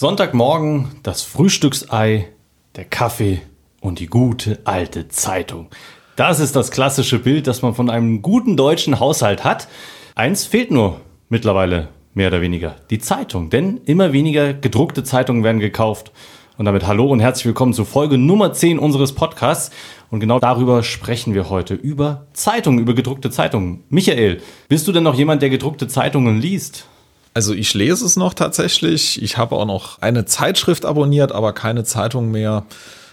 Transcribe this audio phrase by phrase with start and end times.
[0.00, 2.28] Sonntagmorgen das Frühstücksei,
[2.74, 3.42] der Kaffee
[3.82, 5.68] und die gute alte Zeitung.
[6.16, 9.68] Das ist das klassische Bild, das man von einem guten deutschen Haushalt hat.
[10.14, 13.50] Eins fehlt nur mittlerweile, mehr oder weniger, die Zeitung.
[13.50, 16.12] Denn immer weniger gedruckte Zeitungen werden gekauft.
[16.56, 19.70] Und damit hallo und herzlich willkommen zu Folge Nummer 10 unseres Podcasts.
[20.10, 23.84] Und genau darüber sprechen wir heute, über Zeitungen, über gedruckte Zeitungen.
[23.90, 26.86] Michael, bist du denn noch jemand, der gedruckte Zeitungen liest?
[27.32, 29.22] Also ich lese es noch tatsächlich.
[29.22, 32.64] Ich habe auch noch eine Zeitschrift abonniert, aber keine Zeitung mehr.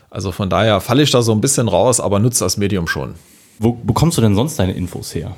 [0.09, 3.15] Also von daher falle ich da so ein bisschen raus, aber nutze das Medium schon.
[3.59, 5.35] Wo bekommst du denn sonst deine Infos her?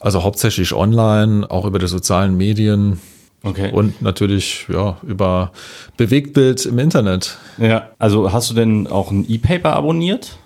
[0.00, 3.00] Also hauptsächlich online, auch über die sozialen Medien.
[3.42, 3.70] Okay.
[3.72, 5.52] Und natürlich ja, über
[5.96, 7.38] Bewegtbild im Internet.
[7.58, 10.38] Ja, also hast du denn auch ein E-Paper abonniert?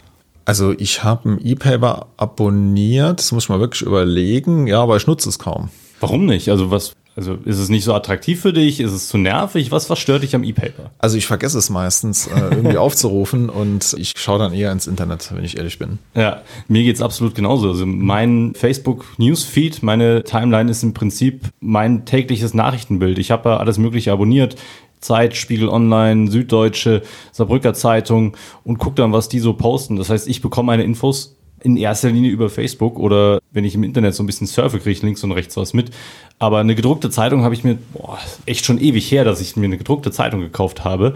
[0.45, 5.07] Also ich habe ein E-Paper abonniert, das muss ich mal wirklich überlegen, ja, aber ich
[5.07, 5.71] nutze es kaum.
[6.01, 6.49] Warum nicht?
[6.49, 8.81] Also was, also ist es nicht so attraktiv für dich?
[8.81, 9.71] Ist es zu nervig?
[9.71, 10.91] Was, was stört dich am E-Paper?
[10.99, 15.31] Also ich vergesse es meistens äh, irgendwie aufzurufen und ich schaue dann eher ins Internet,
[15.35, 15.99] wenn ich ehrlich bin.
[16.15, 17.69] Ja, mir geht's absolut genauso.
[17.69, 23.19] Also mein Facebook Newsfeed, meine Timeline ist im Prinzip mein tägliches Nachrichtenbild.
[23.19, 24.57] Ich habe alles Mögliche abonniert.
[25.01, 29.97] Zeit, Spiegel Online, Süddeutsche, Saarbrücker Zeitung und gucke dann, was die so posten.
[29.97, 33.85] Das heißt, ich bekomme meine Infos in erster Linie über Facebook oder wenn ich im
[33.85, 35.91] Internet so ein bisschen surfe, kriege ich links und rechts was mit.
[36.39, 39.67] Aber eine gedruckte Zeitung habe ich mir, boah, echt schon ewig her, dass ich mir
[39.67, 41.15] eine gedruckte Zeitung gekauft habe.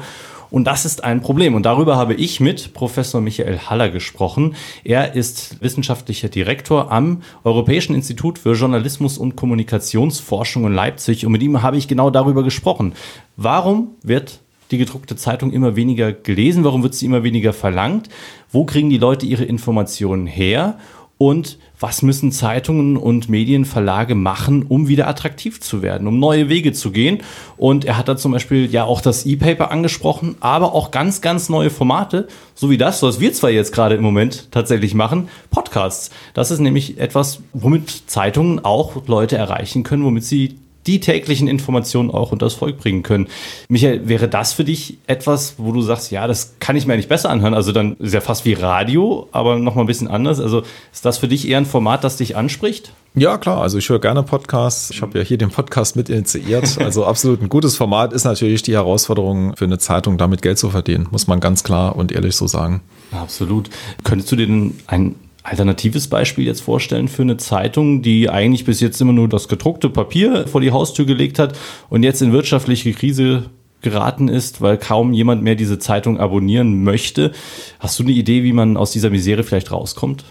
[0.50, 1.54] Und das ist ein Problem.
[1.54, 4.54] Und darüber habe ich mit Professor Michael Haller gesprochen.
[4.84, 11.26] Er ist wissenschaftlicher Direktor am Europäischen Institut für Journalismus und Kommunikationsforschung in Leipzig.
[11.26, 12.92] Und mit ihm habe ich genau darüber gesprochen.
[13.36, 16.64] Warum wird die gedruckte Zeitung immer weniger gelesen?
[16.64, 18.08] Warum wird sie immer weniger verlangt?
[18.50, 20.78] Wo kriegen die Leute ihre Informationen her?
[21.18, 26.72] Und was müssen Zeitungen und Medienverlage machen, um wieder attraktiv zu werden, um neue Wege
[26.74, 27.22] zu gehen?
[27.56, 31.48] Und er hat da zum Beispiel ja auch das E-Paper angesprochen, aber auch ganz, ganz
[31.48, 36.10] neue Formate, so wie das, was wir zwar jetzt gerade im Moment tatsächlich machen, Podcasts.
[36.34, 42.10] Das ist nämlich etwas, womit Zeitungen auch Leute erreichen können, womit sie die täglichen Informationen
[42.10, 43.28] auch unter das Volk bringen können.
[43.68, 47.08] Michael, wäre das für dich etwas, wo du sagst, ja, das kann ich mir eigentlich
[47.08, 47.54] besser anhören?
[47.54, 50.40] Also dann ist ja fast wie Radio, aber nochmal ein bisschen anders.
[50.40, 52.92] Also ist das für dich eher ein Format, das dich anspricht?
[53.18, 53.62] Ja, klar.
[53.62, 54.90] Also ich höre gerne Podcasts.
[54.90, 56.76] Ich habe ja hier den Podcast mit initiiert.
[56.86, 60.70] Also absolut ein gutes Format ist natürlich die Herausforderung für eine Zeitung, damit Geld zu
[60.70, 61.08] verdienen.
[61.10, 62.82] Muss man ganz klar und ehrlich so sagen.
[63.10, 63.70] Absolut.
[64.04, 68.80] Könntest du dir denn ein alternatives Beispiel jetzt vorstellen für eine Zeitung, die eigentlich bis
[68.80, 71.56] jetzt immer nur das gedruckte Papier vor die Haustür gelegt hat
[71.88, 73.44] und jetzt in wirtschaftliche Krise
[73.80, 77.30] geraten ist, weil kaum jemand mehr diese Zeitung abonnieren möchte.
[77.78, 80.24] Hast du eine Idee, wie man aus dieser Misere vielleicht rauskommt?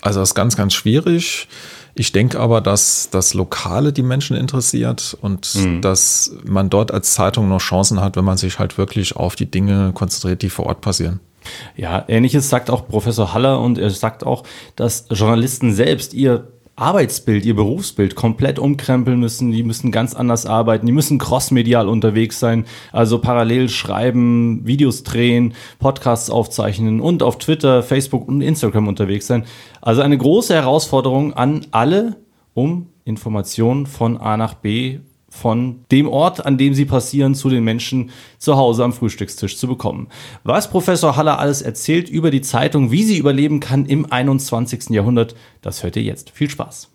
[0.00, 1.46] Also das ist ganz, ganz schwierig.
[1.98, 5.80] Ich denke aber, dass das Lokale die Menschen interessiert und mhm.
[5.80, 9.50] dass man dort als Zeitung noch Chancen hat, wenn man sich halt wirklich auf die
[9.50, 11.20] Dinge konzentriert, die vor Ort passieren.
[11.74, 14.42] Ja, ähnliches sagt auch Professor Haller und er sagt auch,
[14.74, 19.50] dass Journalisten selbst ihr Arbeitsbild, ihr Berufsbild komplett umkrempeln müssen.
[19.50, 20.84] Die müssen ganz anders arbeiten.
[20.84, 22.66] Die müssen crossmedial unterwegs sein.
[22.92, 29.44] Also parallel schreiben, Videos drehen, Podcasts aufzeichnen und auf Twitter, Facebook und Instagram unterwegs sein.
[29.80, 32.16] Also eine große Herausforderung an alle,
[32.52, 34.98] um Informationen von A nach B
[35.36, 39.68] von dem Ort, an dem sie passieren, zu den Menschen zu Hause am Frühstückstisch zu
[39.68, 40.08] bekommen.
[40.42, 44.90] Was Professor Haller alles erzählt über die Zeitung, wie sie überleben kann im 21.
[44.90, 46.30] Jahrhundert, das hört ihr jetzt.
[46.30, 46.90] Viel Spaß.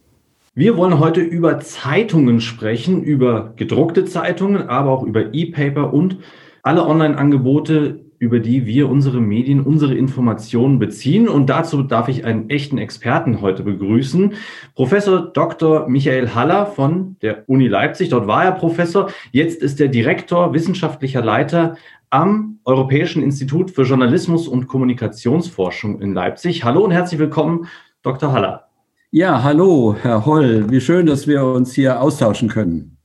[0.54, 6.18] Wir wollen heute über Zeitungen sprechen, über gedruckte Zeitungen, aber auch über E-Paper und
[6.62, 11.28] alle Online-Angebote, über die wir unsere Medien, unsere Informationen beziehen.
[11.28, 14.36] Und dazu darf ich einen echten Experten heute begrüßen.
[14.76, 15.90] Professor Dr.
[15.90, 18.10] Michael Haller von der Uni Leipzig.
[18.10, 19.10] Dort war er Professor.
[19.32, 21.78] Jetzt ist er Direktor, wissenschaftlicher Leiter
[22.12, 26.64] am Europäischen Institut für Journalismus und Kommunikationsforschung in Leipzig.
[26.64, 27.66] Hallo und herzlich willkommen,
[28.04, 28.32] Dr.
[28.32, 28.68] Haller.
[29.10, 30.70] Ja, hallo, Herr Holl.
[30.70, 32.98] Wie schön, dass wir uns hier austauschen können.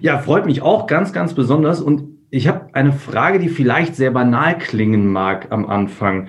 [0.00, 1.80] Ja, freut mich auch ganz, ganz besonders.
[1.80, 6.26] Und ich habe eine Frage, die vielleicht sehr banal klingen mag am Anfang.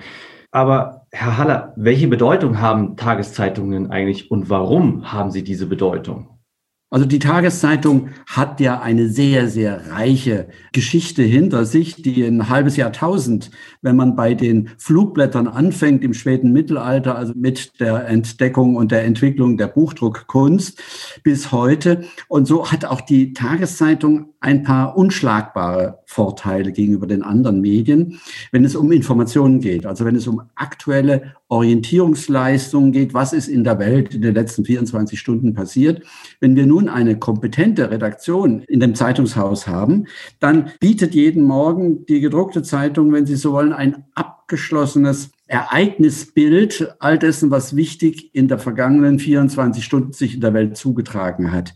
[0.52, 6.28] Aber Herr Haller, welche Bedeutung haben Tageszeitungen eigentlich und warum haben sie diese Bedeutung?
[6.88, 12.76] Also die Tageszeitung hat ja eine sehr, sehr reiche Geschichte hinter sich, die ein halbes
[12.76, 13.50] Jahrtausend,
[13.82, 19.04] wenn man bei den Flugblättern anfängt im späten Mittelalter, also mit der Entdeckung und der
[19.04, 20.80] Entwicklung der Buchdruckkunst
[21.24, 22.04] bis heute.
[22.28, 28.20] Und so hat auch die Tageszeitung ein paar unschlagbare Vorteile gegenüber den anderen Medien,
[28.52, 29.84] wenn es um Informationen geht.
[29.86, 34.64] Also wenn es um aktuelle Orientierungsleistungen geht, was ist in der Welt in den letzten
[34.64, 36.04] 24 Stunden passiert.
[36.38, 40.06] Wenn wir nun eine kompetente Redaktion in dem Zeitungshaus haben,
[40.38, 44.04] dann bietet jeden Morgen die gedruckte Zeitung, wenn Sie so wollen, ein
[44.46, 50.76] abgeschlossenes Ereignisbild all dessen, was wichtig in der vergangenen 24 Stunden sich in der Welt
[50.76, 51.74] zugetragen hat.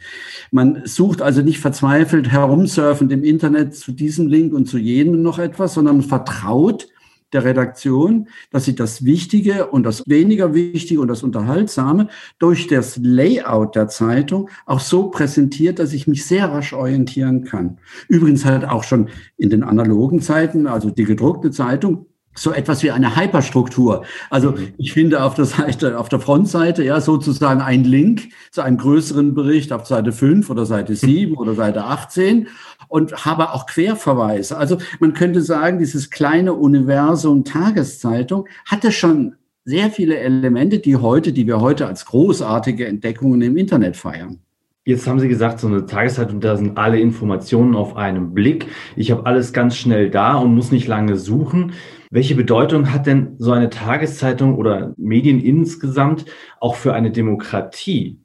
[0.53, 5.41] Man sucht also nicht verzweifelt herumsurfend im Internet zu diesem Link und zu jenem noch
[5.41, 6.87] etwas, sondern man vertraut
[7.33, 12.09] der Redaktion, dass sie das Wichtige und das weniger Wichtige und das Unterhaltsame
[12.39, 17.79] durch das Layout der Zeitung auch so präsentiert, dass ich mich sehr rasch orientieren kann.
[18.09, 22.07] Übrigens halt auch schon in den analogen Zeiten, also die gedruckte Zeitung,
[22.41, 24.05] so etwas wie eine Hyperstruktur.
[24.31, 24.69] Also mhm.
[24.79, 29.35] ich finde auf der Seite, auf der Frontseite ja sozusagen ein Link zu einem größeren
[29.35, 32.49] Bericht auf Seite 5 oder Seite 7 oder Seite 18
[32.89, 34.57] und habe auch Querverweise.
[34.57, 39.35] Also man könnte sagen, dieses kleine Universum Tageszeitung hatte schon
[39.65, 44.39] sehr viele Elemente, die heute, die wir heute als großartige Entdeckungen im Internet feiern.
[44.87, 48.67] Jetzt haben Sie gesagt, so eine Tageszeitung, da sind alle Informationen auf einem Blick.
[48.97, 51.75] Ich habe alles ganz schnell da und muss nicht lange suchen.
[52.13, 56.25] Welche Bedeutung hat denn so eine Tageszeitung oder Medien insgesamt
[56.59, 58.21] auch für eine Demokratie?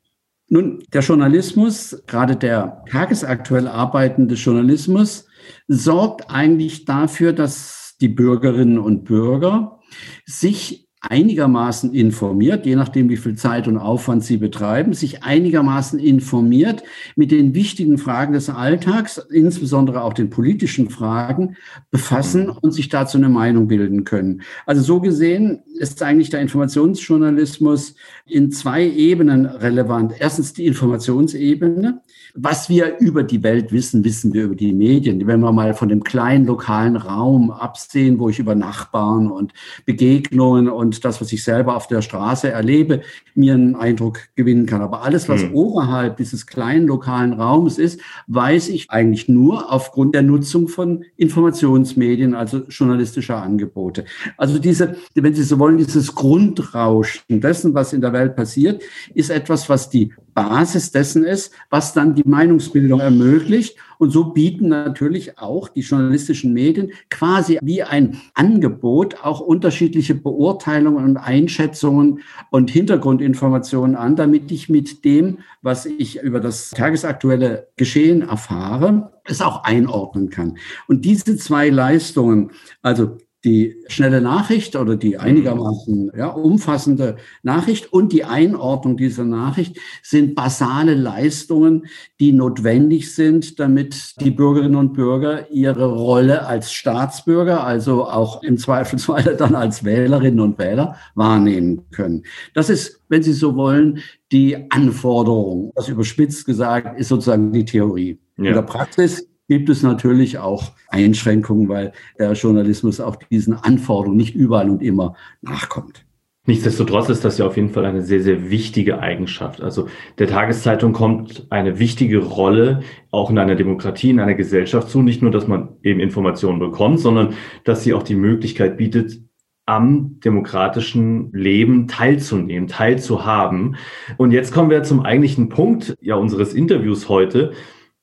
[0.48, 5.28] Nun, der Journalismus, gerade der tagesaktuell arbeitende Journalismus,
[5.68, 9.80] sorgt eigentlich dafür, dass die Bürgerinnen und Bürger
[10.26, 16.84] sich einigermaßen informiert, je nachdem, wie viel Zeit und Aufwand Sie betreiben, sich einigermaßen informiert
[17.16, 21.58] mit den wichtigen Fragen des Alltags, insbesondere auch den politischen Fragen,
[21.92, 24.42] befassen und sich dazu eine Meinung bilden können.
[24.66, 30.14] Also so gesehen ist eigentlich der Informationsjournalismus in zwei Ebenen relevant.
[30.20, 32.02] Erstens die Informationsebene.
[32.38, 35.26] Was wir über die Welt wissen, wissen wir über die Medien.
[35.26, 39.54] Wenn wir mal von dem kleinen lokalen Raum absehen, wo ich über Nachbarn und
[39.86, 43.04] Begegnungen und das, was ich selber auf der Straße erlebe,
[43.36, 44.82] mir einen Eindruck gewinnen kann.
[44.82, 45.54] Aber alles, was mhm.
[45.54, 52.34] oberhalb dieses kleinen lokalen Raums ist, weiß ich eigentlich nur aufgrund der Nutzung von Informationsmedien,
[52.34, 54.04] also journalistischer Angebote.
[54.36, 58.84] Also diese, wenn Sie so wollen, dieses Grundrauschen dessen, was in der Welt passiert,
[59.14, 63.78] ist etwas, was die Basis dessen ist, was dann die Meinungsbildung ermöglicht.
[63.98, 71.06] Und so bieten natürlich auch die journalistischen Medien quasi wie ein Angebot auch unterschiedliche Beurteilungen
[71.06, 72.20] und Einschätzungen
[72.52, 79.42] und Hintergrundinformationen an, damit ich mit dem, was ich über das tagesaktuelle Geschehen erfahre, es
[79.42, 80.58] auch einordnen kann.
[80.88, 82.52] Und diese zwei Leistungen,
[82.82, 89.78] also die schnelle Nachricht oder die einigermaßen ja, umfassende Nachricht und die Einordnung dieser Nachricht
[90.02, 91.86] sind basale Leistungen,
[92.20, 98.58] die notwendig sind, damit die Bürgerinnen und Bürger ihre Rolle als Staatsbürger, also auch im
[98.58, 102.24] Zweifelsfall dann als Wählerinnen und Wähler wahrnehmen können.
[102.56, 104.00] Das ist, wenn Sie so wollen,
[104.32, 105.72] die Anforderung.
[105.76, 108.20] Das überspitzt gesagt ist sozusagen die Theorie.
[108.38, 108.46] Ja.
[108.46, 114.36] In der Praxis gibt es natürlich auch Einschränkungen, weil der Journalismus auch diesen Anforderungen nicht
[114.36, 116.06] überall und immer nachkommt.
[116.48, 119.62] Nichtsdestotrotz ist das ja auf jeden Fall eine sehr, sehr wichtige Eigenschaft.
[119.62, 119.88] Also
[120.20, 125.02] der Tageszeitung kommt eine wichtige Rolle auch in einer Demokratie, in einer Gesellschaft zu.
[125.02, 127.34] Nicht nur, dass man eben Informationen bekommt, sondern
[127.64, 129.20] dass sie auch die Möglichkeit bietet,
[129.66, 133.78] am demokratischen Leben teilzunehmen, teilzuhaben.
[134.18, 137.54] Und jetzt kommen wir zum eigentlichen Punkt ja unseres Interviews heute.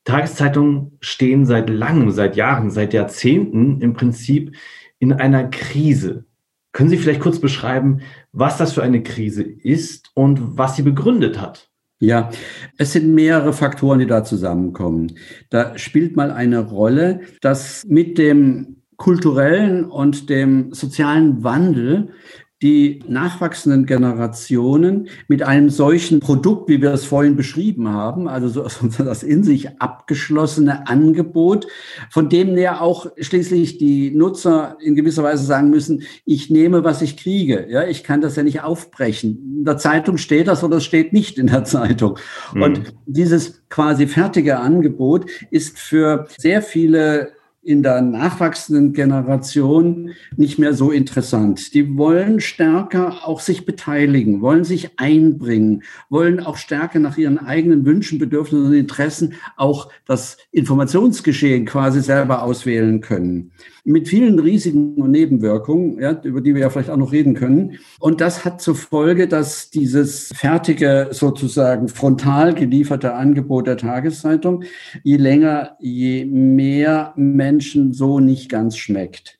[0.04, 4.56] Tageszeitungen stehen seit langem, seit Jahren, seit Jahrzehnten im Prinzip
[4.98, 6.24] in einer Krise.
[6.72, 8.00] Können Sie vielleicht kurz beschreiben,
[8.32, 11.70] was das für eine Krise ist und was sie begründet hat?
[11.98, 12.30] Ja,
[12.78, 15.12] es sind mehrere Faktoren, die da zusammenkommen.
[15.50, 22.10] Da spielt mal eine Rolle, dass mit dem kulturellen und dem sozialen Wandel
[22.62, 29.02] die nachwachsenden Generationen mit einem solchen Produkt, wie wir es vorhin beschrieben haben, also so,
[29.04, 31.66] das in sich abgeschlossene Angebot,
[32.08, 37.02] von dem ja auch schließlich die Nutzer in gewisser Weise sagen müssen, ich nehme, was
[37.02, 37.66] ich kriege.
[37.68, 39.56] Ja, ich kann das ja nicht aufbrechen.
[39.58, 42.18] In der Zeitung steht das oder es steht nicht in der Zeitung.
[42.54, 42.62] Mhm.
[42.62, 50.74] Und dieses quasi fertige Angebot ist für sehr viele in der nachwachsenden Generation nicht mehr
[50.74, 51.74] so interessant.
[51.74, 57.84] Die wollen stärker auch sich beteiligen, wollen sich einbringen, wollen auch stärker nach ihren eigenen
[57.86, 63.52] Wünschen, Bedürfnissen und Interessen auch das Informationsgeschehen quasi selber auswählen können
[63.84, 67.78] mit vielen Risiken und Nebenwirkungen, ja, über die wir ja vielleicht auch noch reden können.
[67.98, 74.62] Und das hat zur Folge, dass dieses fertige, sozusagen frontal gelieferte Angebot der Tageszeitung
[75.02, 77.51] je länger, je mehr Menschen
[77.92, 79.38] so nicht ganz schmeckt.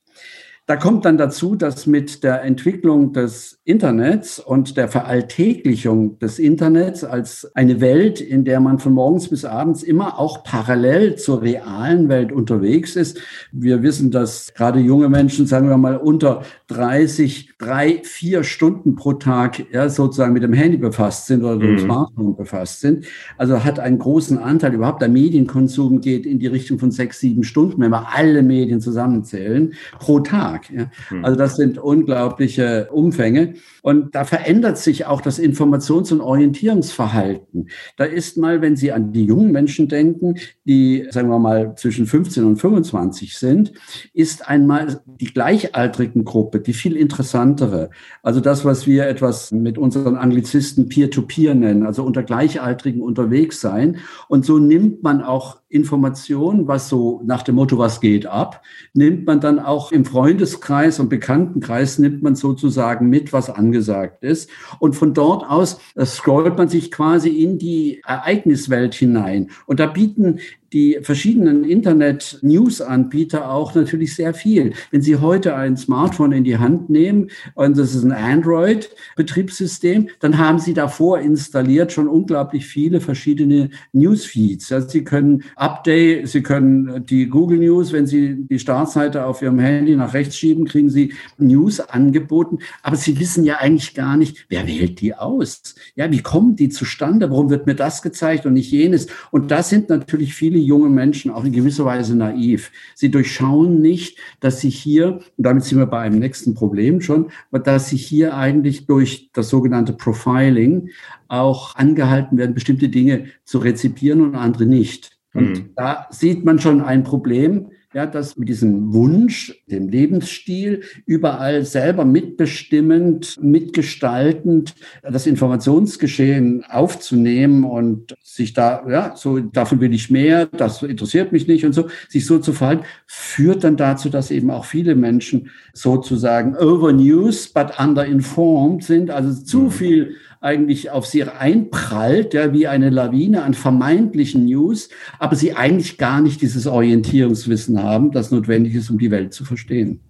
[0.67, 7.05] Da kommt dann dazu, dass mit der Entwicklung des Internets und der Veralltäglichung des Internets
[7.05, 12.09] als eine Welt, in der man von morgens bis abends immer auch parallel zur realen
[12.09, 13.21] Welt unterwegs ist.
[13.53, 19.13] Wir wissen, dass gerade junge Menschen, sagen wir mal, unter 30, drei, vier Stunden pro
[19.13, 21.79] Tag ja, sozusagen mit dem Handy befasst sind oder dem mhm.
[21.79, 23.07] Smartphone befasst sind.
[23.39, 27.45] Also hat einen großen Anteil überhaupt der Medienkonsum geht in die Richtung von sechs, sieben
[27.45, 30.69] Stunden, wenn wir alle Medien zusammenzählen, pro Tag.
[30.71, 30.91] Ja.
[31.11, 31.25] Mhm.
[31.25, 33.52] Also das sind unglaubliche Umfänge.
[33.83, 37.69] Und da verändert sich auch das Informations- und Orientierungsverhalten.
[37.97, 42.07] Da ist mal, wenn Sie an die jungen Menschen denken, die, sagen wir mal, zwischen
[42.07, 43.73] 15 und 25 sind,
[44.15, 47.91] ist einmal die gleichaltrigen Gruppe, die viel interessantere.
[48.23, 53.61] Also das, was wir etwas mit unseren Anglizisten Peer-to-Peer -Peer nennen, also unter Gleichaltrigen unterwegs
[53.61, 53.99] sein.
[54.29, 58.63] Und so nimmt man auch Information, was so nach dem Motto, was geht ab,
[58.93, 64.51] nimmt man dann auch im Freundeskreis und Bekanntenkreis, nimmt man sozusagen mit, was angesagt ist.
[64.79, 69.51] Und von dort aus scrollt man sich quasi in die Ereigniswelt hinein.
[69.67, 70.39] Und da bieten
[70.73, 74.73] die verschiedenen Internet-News-Anbieter auch natürlich sehr viel.
[74.91, 80.39] Wenn Sie heute ein Smartphone in die Hand nehmen und das ist ein Android-Betriebssystem, dann
[80.39, 84.73] haben Sie davor installiert schon unglaublich viele verschiedene Newsfeeds.
[84.73, 89.59] Also Sie können Update, Sie können die Google News, wenn Sie die Startseite auf Ihrem
[89.59, 92.59] Handy nach rechts schieben, kriegen Sie News angeboten.
[92.83, 95.75] Aber Sie wissen ja eigentlich gar nicht, wer wählt die aus?
[95.95, 97.31] Ja, wie kommen die zustande?
[97.31, 99.07] Warum wird mir das gezeigt und nicht jenes?
[99.31, 102.71] Und das sind natürlich viele junge Menschen auch in gewisser Weise naiv.
[102.95, 107.31] Sie durchschauen nicht, dass sie hier, und damit sind wir bei einem nächsten Problem schon,
[107.51, 110.91] dass sie hier eigentlich durch das sogenannte Profiling
[111.29, 115.19] auch angehalten werden, bestimmte Dinge zu rezipieren und andere nicht.
[115.35, 115.71] Und mhm.
[115.77, 122.05] da sieht man schon ein Problem, ja, dass mit diesem Wunsch, dem Lebensstil, überall selber
[122.05, 130.83] mitbestimmend, mitgestaltend das Informationsgeschehen aufzunehmen und sich da, ja, so, davon will ich mehr, das
[130.83, 134.65] interessiert mich nicht und so, sich so zu verhalten, führt dann dazu, dass eben auch
[134.65, 139.71] viele Menschen sozusagen overnews, but underinformed sind, also zu mhm.
[139.71, 145.99] viel eigentlich auf sie einprallt, ja, wie eine Lawine an vermeintlichen News, aber sie eigentlich
[145.99, 150.01] gar nicht dieses Orientierungswissen haben, das notwendig ist, um die Welt zu verstehen.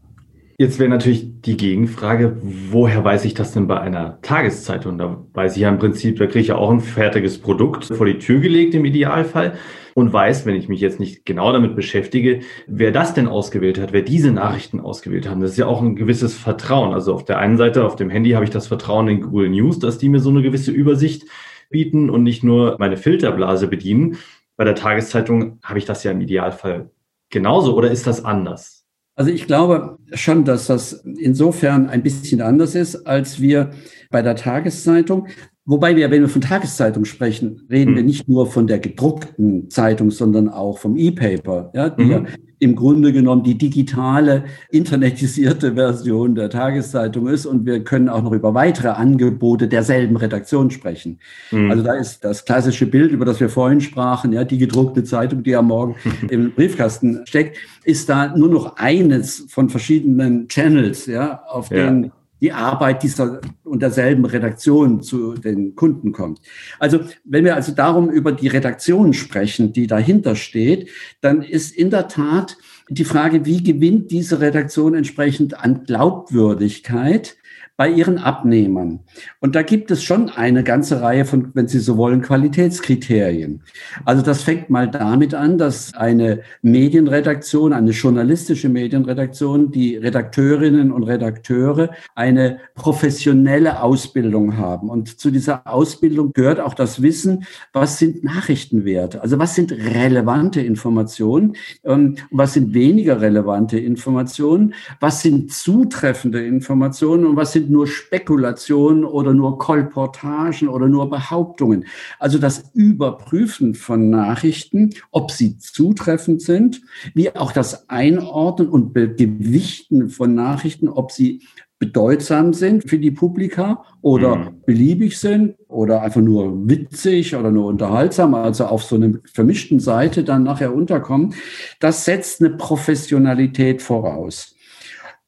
[0.63, 4.97] Jetzt wäre natürlich die Gegenfrage, woher weiß ich das denn bei einer Tageszeitung?
[4.97, 8.07] Da weiß ich ja im Prinzip, da kriege ich ja auch ein fertiges Produkt vor
[8.07, 9.55] die Tür gelegt im Idealfall
[9.95, 13.93] und weiß, wenn ich mich jetzt nicht genau damit beschäftige, wer das denn ausgewählt hat,
[13.93, 15.41] wer diese Nachrichten ausgewählt haben.
[15.41, 16.95] Das ist ja auch ein gewisses Vertrauen.
[16.95, 19.81] Also auf der einen Seite, auf dem Handy habe ich das Vertrauen in Google News,
[19.81, 21.25] dass die mir so eine gewisse Übersicht
[21.71, 24.17] bieten und nicht nur meine Filterblase bedienen.
[24.57, 26.93] Bei der Tageszeitung habe ich das ja im Idealfall
[27.31, 28.82] genauso oder ist das anders?
[29.15, 33.71] Also ich glaube schon, dass das insofern ein bisschen anders ist, als wir
[34.11, 35.29] bei der Tageszeitung
[35.65, 37.97] Wobei wir, wenn wir von Tageszeitung sprechen, reden mhm.
[37.97, 42.11] wir nicht nur von der gedruckten Zeitung, sondern auch vom E-Paper, ja, die mhm.
[42.11, 42.25] ja
[42.63, 47.45] im Grunde genommen die digitale, internetisierte Version der Tageszeitung ist.
[47.45, 51.19] Und wir können auch noch über weitere Angebote derselben Redaktion sprechen.
[51.51, 51.73] Mhm.
[51.73, 55.43] Also da ist das klassische Bild, über das wir vorhin sprachen, ja, die gedruckte Zeitung,
[55.43, 55.97] die am Morgen
[56.31, 61.87] im Briefkasten steckt, ist da nur noch eines von verschiedenen Channels, ja, auf ja.
[61.87, 62.13] denen
[62.43, 66.41] die Arbeit dieser und derselben Redaktion zu den Kunden kommt.
[66.81, 71.91] Also wenn wir also darum über die Redaktion sprechen, die dahinter steht, dann ist in
[71.91, 72.59] der Tat
[72.91, 77.37] die Frage, wie gewinnt diese Redaktion entsprechend an Glaubwürdigkeit
[77.77, 79.01] bei ihren Abnehmern.
[79.41, 83.63] Und da gibt es schon eine ganze Reihe von, wenn Sie so wollen, Qualitätskriterien.
[84.05, 91.03] Also das fängt mal damit an, dass eine Medienredaktion, eine journalistische Medienredaktion, die Redakteurinnen und
[91.03, 94.89] Redakteure eine professionelle Ausbildung haben.
[94.89, 99.23] Und zu dieser Ausbildung gehört auch das Wissen, was sind Nachrichtenwerte?
[99.23, 101.57] Also was sind relevante Informationen?
[101.85, 104.75] Ähm, was sind weniger relevante Informationen?
[105.01, 107.27] Was sind zutreffende Informationen?
[107.27, 111.87] Und was sind nur Spekulationen oder nur Kolportagen oder nur Behauptungen.
[112.19, 116.83] Also das Überprüfen von Nachrichten, ob sie zutreffend sind,
[117.15, 121.43] wie auch das Einordnen und Gewichten von Nachrichten, ob sie
[121.83, 124.63] bedeutsam sind für die Publika oder mhm.
[124.65, 130.23] beliebig sind oder einfach nur witzig oder nur unterhaltsam, also auf so einer vermischten Seite
[130.23, 131.35] dann nachher unterkommen.
[131.81, 134.55] Das setzt eine Professionalität voraus.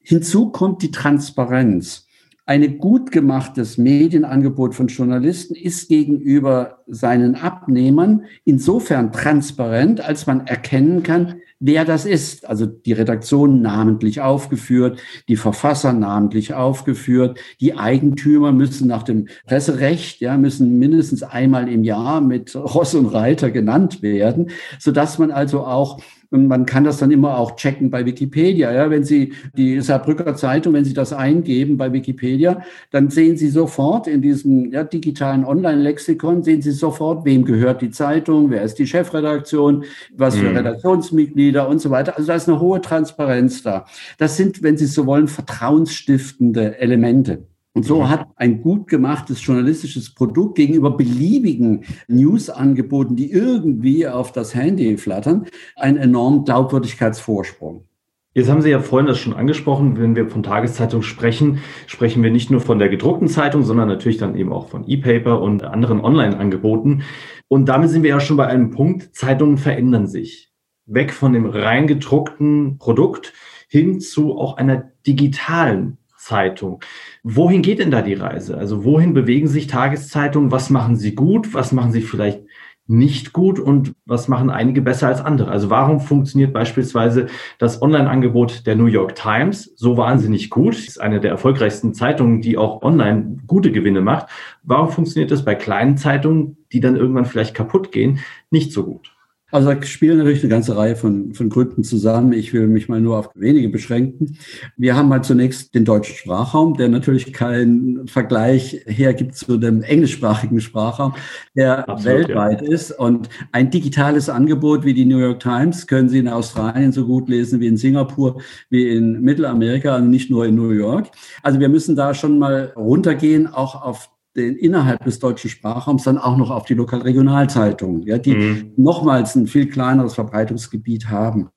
[0.01, 2.04] Hinzu kommt die Transparenz.
[2.47, 11.03] Ein gut gemachtes Medienangebot von Journalisten ist gegenüber seinen Abnehmern insofern transparent, als man erkennen
[11.03, 12.47] kann, wer das ist.
[12.47, 20.21] Also die Redaktion namentlich aufgeführt, die Verfasser namentlich aufgeführt, die Eigentümer müssen nach dem Presserecht,
[20.21, 25.31] ja, müssen mindestens einmal im Jahr mit Ross und Reiter genannt werden, so dass man
[25.31, 25.99] also auch
[26.31, 28.73] und man kann das dann immer auch checken bei Wikipedia.
[28.73, 33.49] Ja, wenn Sie die Saarbrücker Zeitung, wenn Sie das eingeben bei Wikipedia, dann sehen Sie
[33.49, 38.79] sofort in diesem ja, digitalen Online-Lexikon, sehen Sie sofort, wem gehört die Zeitung, wer ist
[38.79, 39.85] die Chefredaktion,
[40.17, 40.57] was für mhm.
[40.57, 42.17] Redaktionsmitglieder und so weiter.
[42.17, 43.87] Also da ist eine hohe Transparenz da.
[44.19, 47.47] Das sind, wenn Sie so wollen, vertrauensstiftende Elemente.
[47.75, 48.09] Und so mhm.
[48.09, 55.47] hat ein gut gemachtes journalistisches Produkt gegenüber beliebigen Newsangeboten, die irgendwie auf das Handy flattern,
[55.75, 57.85] einen enormen Glaubwürdigkeitsvorsprung.
[58.33, 62.31] Jetzt haben Sie ja vorhin das schon angesprochen, wenn wir von Tageszeitung sprechen, sprechen wir
[62.31, 66.01] nicht nur von der gedruckten Zeitung, sondern natürlich dann eben auch von E-Paper und anderen
[66.01, 67.03] Online-Angeboten.
[67.49, 70.53] Und damit sind wir ja schon bei einem Punkt, Zeitungen verändern sich.
[70.87, 73.33] Weg von dem rein gedruckten Produkt
[73.69, 76.81] hin zu auch einer digitalen Zeitung.
[77.23, 78.57] Wohin geht denn da die Reise?
[78.57, 80.51] Also wohin bewegen sich Tageszeitungen?
[80.51, 81.53] Was machen sie gut?
[81.53, 82.41] Was machen sie vielleicht
[82.87, 85.51] nicht gut und was machen einige besser als andere?
[85.51, 87.27] Also warum funktioniert beispielsweise
[87.59, 90.75] das Online-Angebot der New York Times so wahnsinnig gut?
[90.75, 94.29] Das ist eine der erfolgreichsten Zeitungen, die auch online gute Gewinne macht.
[94.63, 99.14] Warum funktioniert das bei kleinen Zeitungen, die dann irgendwann vielleicht kaputt gehen, nicht so gut?
[99.55, 102.33] Also da spielen natürlich eine ganze Reihe von, von Gründen zusammen.
[102.33, 104.37] Ich will mich mal nur auf wenige beschränken.
[104.77, 110.61] Wir haben mal zunächst den deutschen Sprachraum, der natürlich keinen Vergleich hergibt zu dem englischsprachigen
[110.61, 111.15] Sprachraum,
[111.55, 112.69] der Absolut, weltweit ja.
[112.69, 112.99] ist.
[112.99, 117.29] Und ein digitales Angebot wie die New York Times können Sie in Australien so gut
[117.29, 121.13] lesen wie in Singapur, wie in Mittelamerika, also nicht nur in New York.
[121.45, 126.19] Also wir müssen da schon mal runtergehen, auch auf den innerhalb des deutschen Sprachraums dann
[126.19, 128.73] auch noch auf die Lokal-Regionalzeitungen, ja, die mhm.
[128.77, 131.51] nochmals ein viel kleineres Verbreitungsgebiet haben.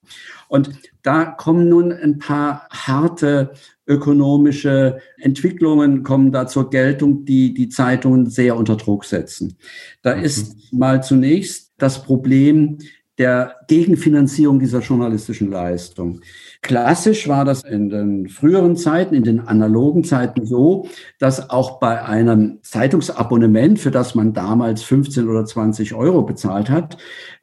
[0.47, 3.51] Und da kommen nun ein paar harte
[3.87, 9.57] ökonomische Entwicklungen kommen da zur Geltung, die die Zeitungen sehr unter Druck setzen.
[10.01, 10.23] Da mhm.
[10.23, 12.79] ist mal zunächst das Problem
[13.17, 16.21] der Gegenfinanzierung dieser journalistischen Leistung.
[16.61, 22.03] Klassisch war das in den früheren Zeiten, in den analogen Zeiten so, dass auch bei
[22.03, 26.97] einem Zeitungsabonnement, für das man damals 15 oder 20 Euro bezahlt hat,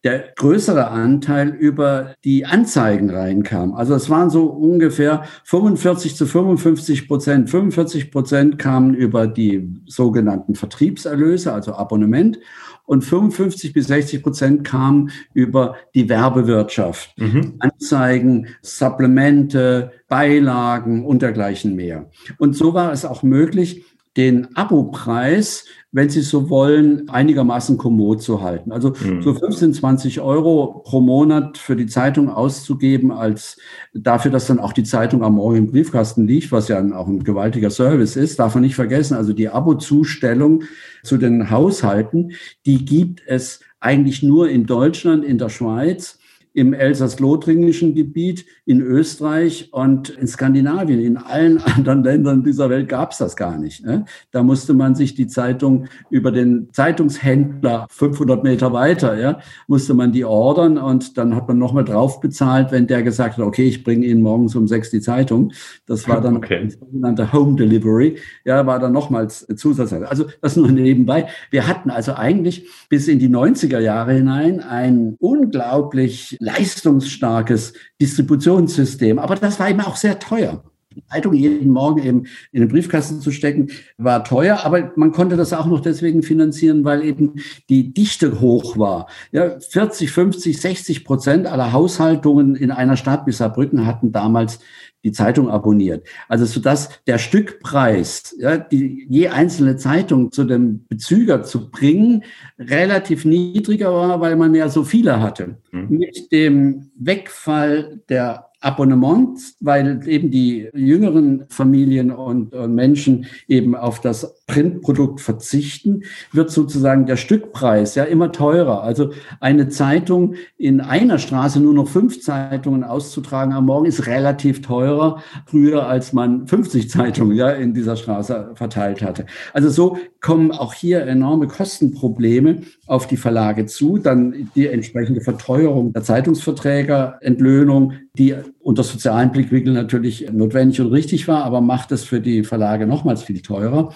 [0.04, 3.74] der größere Anteil über die Anzeigen reinkam.
[3.74, 7.50] Also es waren so ungefähr 45 zu 55 Prozent.
[7.50, 12.38] 45 Prozent kamen über die sogenannten Vertriebserlöse, also Abonnement
[12.87, 17.18] und 55 bis 60 Prozent kamen über die Werbewirtschaft.
[17.18, 17.55] Mhm.
[17.59, 22.11] Anzeigen, Supplemente, Beilagen und dergleichen mehr.
[22.38, 23.85] Und so war es auch möglich,
[24.16, 28.72] den Abopreis wenn Sie so wollen, einigermaßen kommod zu halten.
[28.72, 29.22] Also mhm.
[29.22, 33.59] so 15, 20 Euro pro Monat für die Zeitung auszugeben, als
[33.94, 37.22] dafür, dass dann auch die Zeitung am Morgen im Briefkasten liegt, was ja auch ein
[37.22, 39.14] gewaltiger Service ist, darf man nicht vergessen.
[39.14, 40.64] Also die Abo-Zustellung
[41.05, 42.33] zu den Haushalten,
[42.66, 46.18] die gibt es eigentlich nur in Deutschland, in der Schweiz
[46.54, 51.00] im elsass-lothringischen Gebiet, in Österreich und in Skandinavien.
[51.00, 53.84] In allen anderen Ländern dieser Welt gab es das gar nicht.
[53.84, 54.04] Ne?
[54.30, 60.12] Da musste man sich die Zeitung über den Zeitungshändler 500 Meter weiter, ja, musste man
[60.12, 63.82] die ordern und dann hat man nochmal drauf bezahlt, wenn der gesagt hat, okay, ich
[63.82, 65.52] bringe Ihnen morgens um sechs die Zeitung.
[65.86, 66.68] Das war dann okay.
[66.68, 68.16] sogenannte Home Delivery.
[68.44, 69.92] Ja, war dann nochmals Zusatz.
[69.92, 71.26] Also das nur nebenbei.
[71.50, 79.18] Wir hatten also eigentlich bis in die 90er Jahre hinein ein unglaublich leistungsstarkes Distributionssystem.
[79.18, 80.62] Aber das war eben auch sehr teuer.
[80.94, 85.37] Die Zeitung jeden Morgen eben in den Briefkasten zu stecken, war teuer, aber man konnte
[85.37, 87.35] das auch noch deswegen finanzieren, weil eben
[87.68, 89.09] die Dichte hoch war.
[89.33, 94.61] Ja, 40, 50, 60 Prozent aller Haushaltungen in einer Stadt wie Saarbrücken hatten damals
[95.04, 96.06] die Zeitung abonniert.
[96.28, 102.24] Also so dass der Stückpreis, ja, die je einzelne Zeitung zu dem Bezüger zu bringen,
[102.58, 105.58] relativ niedriger war, weil man ja so viele hatte.
[105.70, 105.86] Mhm.
[105.90, 114.00] Mit dem Wegfall der Abonnement, weil eben die jüngeren Familien und, und Menschen eben auf
[114.00, 118.83] das Printprodukt verzichten, wird sozusagen der Stückpreis ja immer teurer.
[118.83, 124.62] Also eine Zeitung in einer Straße nur noch fünf Zeitungen auszutragen am Morgen ist relativ
[124.62, 129.27] teurer früher, als man 50 Zeitungen ja in dieser Straße verteilt hatte.
[129.53, 133.98] Also so kommen auch hier enorme Kostenprobleme auf die Verlage zu.
[133.98, 141.27] Dann die entsprechende Verteuerung der Zeitungsverträger, Entlöhnung, die unter sozialen Blickwinkel natürlich notwendig und richtig
[141.27, 143.92] war, aber macht es für die Verlage nochmals viel teurer.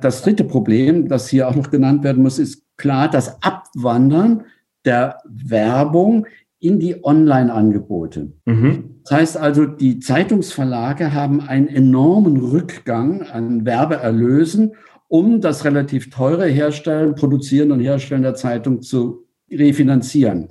[0.00, 4.44] Das dritte Problem, das hier auch noch genannt werden muss, ist klar das Abwandern
[4.84, 6.26] der Werbung
[6.60, 8.32] in die Online-Angebote.
[8.44, 8.96] Mhm.
[9.02, 14.72] Das heißt also, die Zeitungsverlage haben einen enormen Rückgang an Werbeerlösen,
[15.08, 20.48] um das relativ teure Herstellen, Produzieren und Herstellen der Zeitung zu refinanzieren.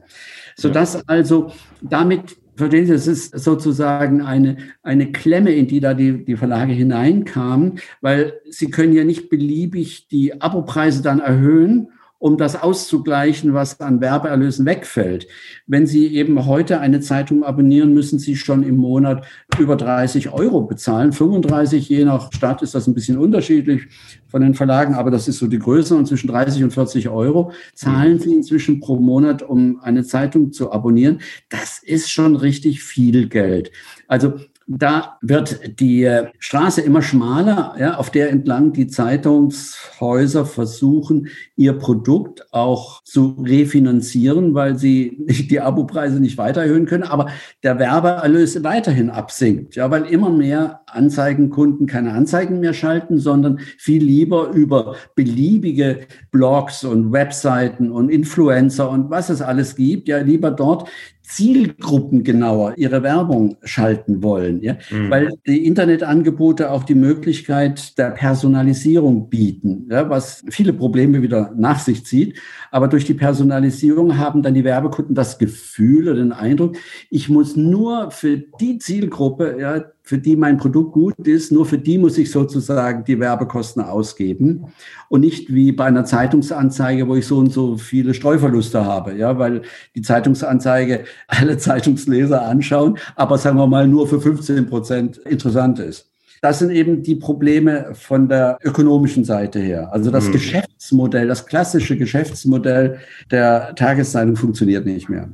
[0.55, 1.01] Sodass ja.
[1.07, 1.51] also
[1.81, 6.71] damit Verstehen Sie, es ist sozusagen eine, eine Klemme, in die da die, die Verlage
[6.71, 11.89] hineinkamen, weil sie können ja nicht beliebig die Abopreise dann erhöhen
[12.25, 15.27] um das auszugleichen, was an Werbeerlösen wegfällt.
[15.67, 19.27] Wenn Sie eben heute eine Zeitung abonnieren, müssen Sie schon im Monat
[19.59, 21.13] über 30 Euro bezahlen.
[21.13, 23.83] 35, je nach Stadt ist das ein bisschen unterschiedlich
[24.27, 27.51] von den Verlagen, aber das ist so die Größe und zwischen 30 und 40 Euro
[27.75, 31.19] zahlen Sie inzwischen pro Monat, um eine Zeitung zu abonnieren.
[31.49, 33.69] Das ist schon richtig viel Geld.
[34.07, 34.33] Also
[34.67, 42.51] da wird die Straße immer schmaler, ja, auf der entlang die Zeitungshäuser versuchen, ihr Produkt
[42.51, 47.29] auch zu refinanzieren, weil sie die Abopreise nicht weiter erhöhen können, aber
[47.63, 54.03] der Werbeerlös weiterhin absinkt, ja, weil immer mehr Anzeigenkunden keine Anzeigen mehr schalten, sondern viel
[54.03, 55.99] lieber über beliebige
[56.31, 60.89] Blogs und Webseiten und Influencer und was es alles gibt, ja, lieber dort
[61.27, 64.77] zielgruppengenauer ihre Werbung schalten wollen, ja?
[64.91, 65.09] Mhm.
[65.09, 70.09] weil die Internetangebote auch die Möglichkeit der Personalisierung bieten, ja?
[70.09, 72.37] was viele Probleme wieder nach sich zieht.
[72.71, 76.77] Aber durch die Personalisierung haben dann die Werbekunden das Gefühl oder den Eindruck,
[77.09, 81.79] ich muss nur für die Zielgruppe ja, für die mein Produkt gut ist, nur für
[81.79, 84.67] die muss ich sozusagen die Werbekosten ausgeben
[85.09, 89.39] und nicht wie bei einer Zeitungsanzeige, wo ich so und so viele Streuverluste habe, ja,
[89.39, 89.63] weil
[89.95, 96.11] die Zeitungsanzeige alle Zeitungsleser anschauen, aber sagen wir mal nur für 15 Prozent interessant ist.
[96.41, 99.91] Das sind eben die Probleme von der ökonomischen Seite her.
[99.91, 100.33] Also das mhm.
[100.33, 102.99] Geschäftsmodell, das klassische Geschäftsmodell
[103.31, 105.29] der Tageszeitung funktioniert nicht mehr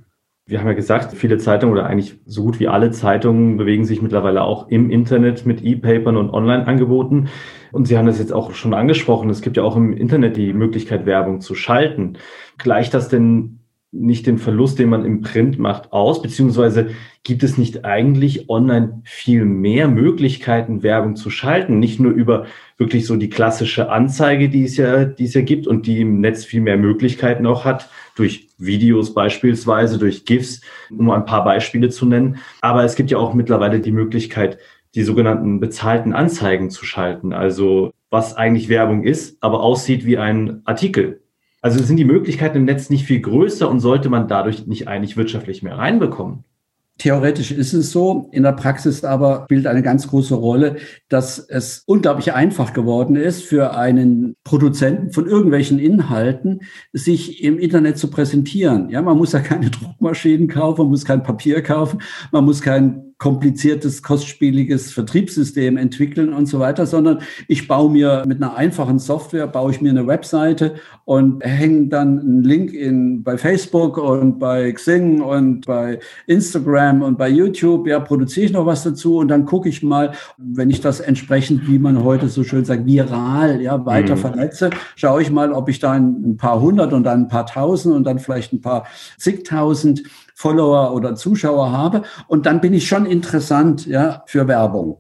[0.52, 4.02] wir haben ja gesagt, viele Zeitungen oder eigentlich so gut wie alle Zeitungen bewegen sich
[4.02, 7.30] mittlerweile auch im Internet mit E-Papern und Online-Angeboten.
[7.72, 9.30] Und Sie haben das jetzt auch schon angesprochen.
[9.30, 12.18] Es gibt ja auch im Internet die Möglichkeit, Werbung zu schalten.
[12.58, 13.61] Gleicht das denn
[13.91, 16.21] nicht den Verlust, den man im Print macht, aus?
[16.21, 16.91] Beziehungsweise
[17.23, 21.80] gibt es nicht eigentlich online viel mehr Möglichkeiten, Werbung zu schalten?
[21.80, 22.45] Nicht nur über
[22.77, 26.21] wirklich so die klassische Anzeige, die es ja, die es ja gibt und die im
[26.21, 31.89] Netz viel mehr Möglichkeiten auch hat, durch Videos beispielsweise, durch GIFs, um ein paar Beispiele
[31.89, 32.38] zu nennen.
[32.62, 34.58] Aber es gibt ja auch mittlerweile die Möglichkeit,
[34.95, 37.34] die sogenannten bezahlten Anzeigen zu schalten.
[37.34, 41.20] Also was eigentlich Werbung ist, aber aussieht wie ein Artikel.
[41.62, 45.15] Also sind die Möglichkeiten im Netz nicht viel größer und sollte man dadurch nicht eigentlich
[45.15, 46.43] wirtschaftlich mehr reinbekommen?
[46.97, 50.78] Theoretisch ist es so, in der Praxis aber spielt eine ganz große Rolle,
[51.10, 56.60] dass es unglaublich einfach geworden ist für einen Produzenten von irgendwelchen Inhalten,
[56.93, 58.89] sich im Internet zu präsentieren.
[58.89, 63.11] Ja, man muss ja keine Druckmaschinen kaufen, man muss kein Papier kaufen, man muss kein
[63.21, 69.45] kompliziertes, kostspieliges Vertriebssystem entwickeln und so weiter, sondern ich baue mir mit einer einfachen Software,
[69.45, 70.73] baue ich mir eine Webseite
[71.05, 77.19] und hänge dann einen Link in, bei Facebook und bei Xing und bei Instagram und
[77.19, 80.81] bei YouTube, ja, produziere ich noch was dazu und dann gucke ich mal, wenn ich
[80.81, 84.19] das entsprechend, wie man heute so schön sagt, viral, ja, weiter mhm.
[84.19, 87.93] vernetze, schaue ich mal, ob ich da ein paar hundert und dann ein paar tausend
[87.93, 88.88] und dann vielleicht ein paar
[89.19, 90.01] zigtausend
[90.41, 92.01] Follower oder Zuschauer habe.
[92.27, 94.97] Und dann bin ich schon interessant ja, für Werbung.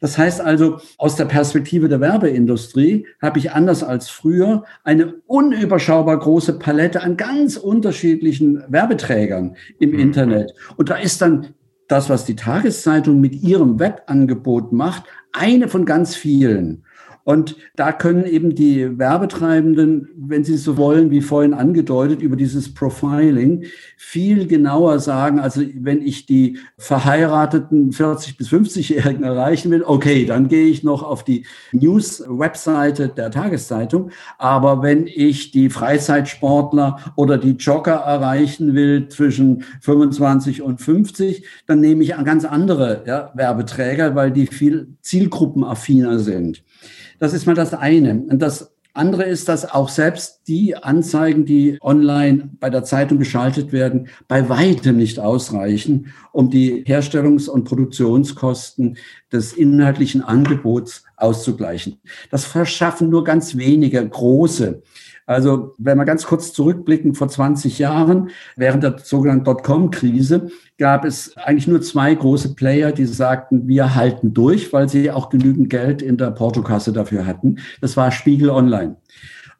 [0.00, 6.18] Das heißt also, aus der Perspektive der Werbeindustrie habe ich anders als früher eine unüberschaubar
[6.18, 9.98] große Palette an ganz unterschiedlichen Werbeträgern im mhm.
[10.00, 10.52] Internet.
[10.76, 11.54] Und da ist dann
[11.86, 16.84] das, was die Tageszeitung mit ihrem Webangebot macht, eine von ganz vielen.
[17.30, 22.74] Und da können eben die Werbetreibenden, wenn sie so wollen, wie vorhin angedeutet, über dieses
[22.74, 23.66] Profiling
[23.96, 25.38] viel genauer sagen.
[25.38, 31.04] Also wenn ich die verheirateten 40 bis 50-Jährigen erreichen will, okay, dann gehe ich noch
[31.04, 34.10] auf die News-Webseite der Tageszeitung.
[34.36, 41.78] Aber wenn ich die Freizeitsportler oder die Jogger erreichen will zwischen 25 und 50, dann
[41.78, 46.64] nehme ich ganz andere ja, Werbeträger, weil die viel zielgruppenaffiner sind.
[47.18, 48.22] Das ist mal das eine.
[48.28, 53.72] Und das andere ist, dass auch selbst die Anzeigen, die online bei der Zeitung geschaltet
[53.72, 58.96] werden, bei weitem nicht ausreichen, um die Herstellungs- und Produktionskosten
[59.32, 62.00] des inhaltlichen Angebots auszugleichen.
[62.30, 64.82] Das verschaffen nur ganz wenige große
[65.30, 71.36] also wenn wir ganz kurz zurückblicken, vor 20 Jahren, während der sogenannten Dotcom-Krise, gab es
[71.36, 76.02] eigentlich nur zwei große Player, die sagten, wir halten durch, weil sie auch genügend Geld
[76.02, 77.58] in der Portokasse dafür hatten.
[77.80, 78.96] Das war Spiegel Online.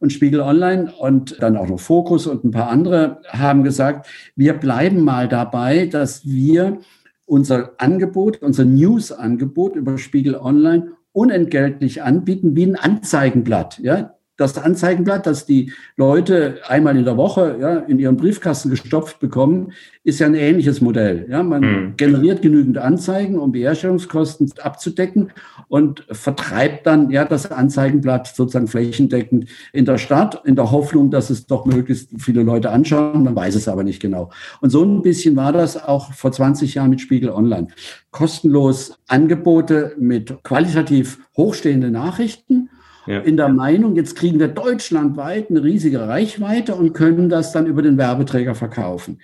[0.00, 4.54] Und Spiegel Online und dann auch noch Focus und ein paar andere haben gesagt, wir
[4.54, 6.78] bleiben mal dabei, dass wir
[7.26, 13.78] unser Angebot, unser News-Angebot über Spiegel Online unentgeltlich anbieten wie ein Anzeigenblatt.
[13.78, 19.20] Ja, das Anzeigenblatt, das die Leute einmal in der Woche ja, in ihren Briefkasten gestopft
[19.20, 19.72] bekommen,
[20.02, 21.26] ist ja ein ähnliches Modell.
[21.28, 21.96] Ja, man mhm.
[21.98, 25.32] generiert genügend Anzeigen, um die Herstellungskosten abzudecken
[25.68, 31.28] und vertreibt dann ja das Anzeigenblatt sozusagen flächendeckend in der Stadt, in der Hoffnung, dass
[31.28, 33.24] es doch möglichst viele Leute anschauen.
[33.24, 34.30] Man weiß es aber nicht genau.
[34.62, 37.68] Und so ein bisschen war das auch vor 20 Jahren mit Spiegel Online.
[38.10, 42.70] Kostenlos Angebote mit qualitativ hochstehenden Nachrichten
[43.10, 43.20] ja.
[43.20, 47.82] in der Meinung, jetzt kriegen wir deutschlandweit eine riesige Reichweite und können das dann über
[47.82, 49.18] den Werbeträger verkaufen.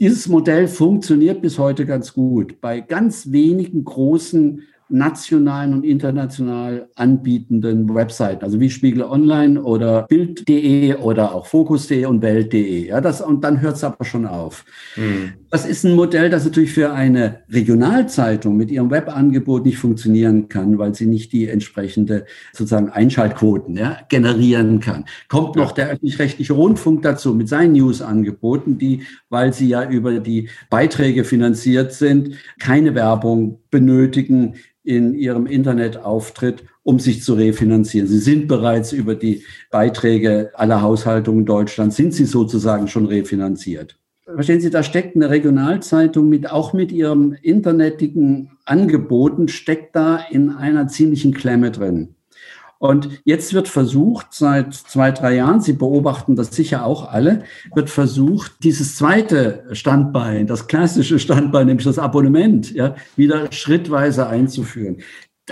[0.00, 2.60] Dieses Modell funktioniert bis heute ganz gut.
[2.60, 4.62] Bei ganz wenigen großen
[4.92, 12.22] nationalen und international anbietenden Webseiten, also wie Spiegel Online oder Bild.de oder auch Fokus.de und
[12.22, 12.88] Welt.de.
[12.88, 14.64] Ja, das, und dann hört es aber schon auf.
[14.96, 15.32] Mhm.
[15.50, 20.78] Das ist ein Modell, das natürlich für eine Regionalzeitung mit ihrem Webangebot nicht funktionieren kann,
[20.78, 25.04] weil sie nicht die entsprechende sozusagen Einschaltquoten ja, generieren kann.
[25.28, 30.48] Kommt noch der öffentlich-rechtliche Rundfunk dazu mit seinen News-Angeboten, die, weil sie ja über die
[30.70, 38.08] Beiträge finanziert sind, keine Werbung benötigen, in ihrem Internetauftritt, um sich zu refinanzieren.
[38.08, 43.98] Sie sind bereits über die Beiträge aller Haushaltungen Deutschlands, sind sie sozusagen schon refinanziert.
[44.24, 50.50] Verstehen Sie, da steckt eine Regionalzeitung mit, auch mit ihrem internetigen Angeboten, steckt da in
[50.50, 52.14] einer ziemlichen Klemme drin.
[52.82, 57.44] Und jetzt wird versucht, seit zwei, drei Jahren, Sie beobachten das sicher auch alle,
[57.76, 64.96] wird versucht, dieses zweite Standbein, das klassische Standbein, nämlich das Abonnement, ja, wieder schrittweise einzuführen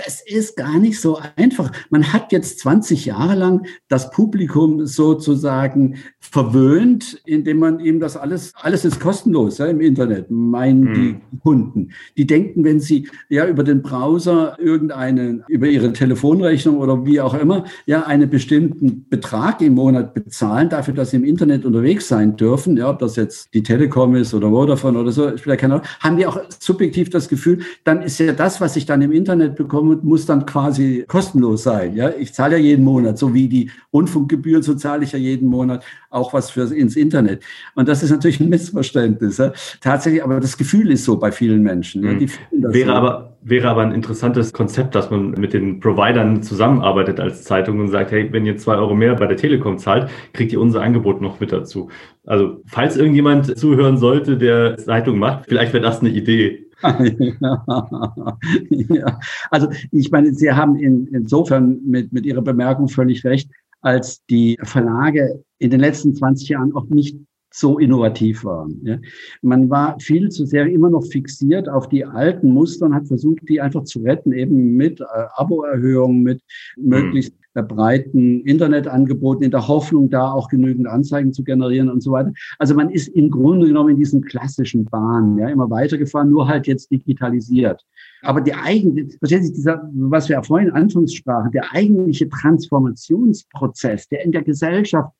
[0.03, 1.71] das ist gar nicht so einfach.
[1.89, 8.53] Man hat jetzt 20 Jahre lang das Publikum sozusagen verwöhnt, indem man eben das alles,
[8.55, 10.93] alles ist kostenlos ja, im Internet, meinen mhm.
[10.93, 11.89] die Kunden.
[12.17, 17.33] Die denken, wenn sie ja über den Browser irgendeinen, über ihre Telefonrechnung oder wie auch
[17.33, 22.35] immer, ja, einen bestimmten Betrag im Monat bezahlen, dafür, dass sie im Internet unterwegs sein
[22.35, 25.73] dürfen, ja, ob das jetzt die Telekom ist oder Vodafone oder so, spielt ja keine
[25.75, 29.11] Rolle, haben die auch subjektiv das Gefühl, dann ist ja das, was ich dann im
[29.11, 31.95] Internet bekomme, muss dann quasi kostenlos sein.
[31.95, 35.47] Ja, ich zahle ja jeden Monat, so wie die Rundfunkgebühren, so zahle ich ja jeden
[35.47, 37.43] Monat auch was für ins Internet.
[37.75, 39.37] Und das ist natürlich ein Missverständnis.
[39.37, 39.53] Ja?
[39.81, 42.03] Tatsächlich, aber das Gefühl ist so bei vielen Menschen.
[42.03, 42.13] Ja?
[42.13, 42.29] Mhm.
[42.51, 42.93] wäre so.
[42.93, 47.87] aber wäre aber ein interessantes Konzept, dass man mit den Providern zusammenarbeitet als Zeitung und
[47.87, 51.21] sagt, hey, wenn ihr zwei Euro mehr bei der Telekom zahlt, kriegt ihr unser Angebot
[51.21, 51.89] noch mit dazu.
[52.25, 56.67] Also falls irgendjemand zuhören sollte, der Zeitung macht, vielleicht wäre das eine Idee.
[58.69, 59.19] ja.
[59.49, 64.57] Also ich meine, Sie haben in, insofern mit, mit Ihrer Bemerkung völlig recht, als die
[64.63, 67.17] Verlage in den letzten 20 Jahren auch nicht
[67.53, 68.79] so innovativ waren.
[68.83, 68.97] Ja.
[69.41, 73.41] Man war viel zu sehr immer noch fixiert auf die alten Muster und hat versucht,
[73.49, 76.41] die einfach zu retten, eben mit äh, Aboerhöhungen, mit
[76.77, 76.89] mhm.
[76.89, 82.31] möglichst breiten Internetangeboten in der Hoffnung, da auch genügend Anzeigen zu generieren und so weiter.
[82.59, 86.67] Also man ist im Grunde genommen in diesen klassischen Bahnen ja immer weitergefahren, nur halt
[86.67, 87.85] jetzt digitalisiert.
[88.21, 94.07] Aber die eigentliche, verstehen Sie, dieser, was wir ja vorhin anfangs sprachen, der eigentliche Transformationsprozess,
[94.07, 95.11] der in der Gesellschaft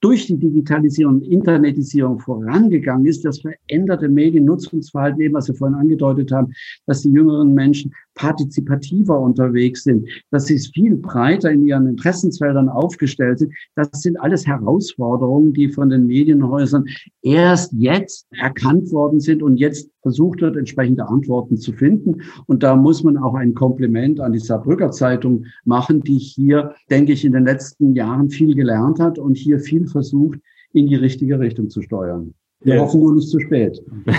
[0.00, 6.30] durch die Digitalisierung und Internetisierung vorangegangen ist, das veränderte Mediennutzungsverhalten, eben was wir vorhin angedeutet
[6.30, 6.52] haben,
[6.86, 13.38] dass die jüngeren Menschen partizipativer unterwegs sind, dass sie viel breiter in ihren Interessensfeldern aufgestellt
[13.38, 13.54] sind.
[13.76, 16.84] Das sind alles Herausforderungen, die von den Medienhäusern
[17.22, 22.22] erst jetzt erkannt worden sind und jetzt versucht wird, entsprechende Antworten zu finden.
[22.46, 27.12] Und da muss man auch ein Kompliment an die Saarbrücker Zeitung machen, die hier, denke
[27.12, 30.40] ich, in den letzten Jahren viel gelernt hat und hier viel versucht,
[30.72, 32.34] in die richtige Richtung zu steuern.
[32.60, 32.80] Wir ja.
[32.80, 33.80] hoffen nur nicht zu spät.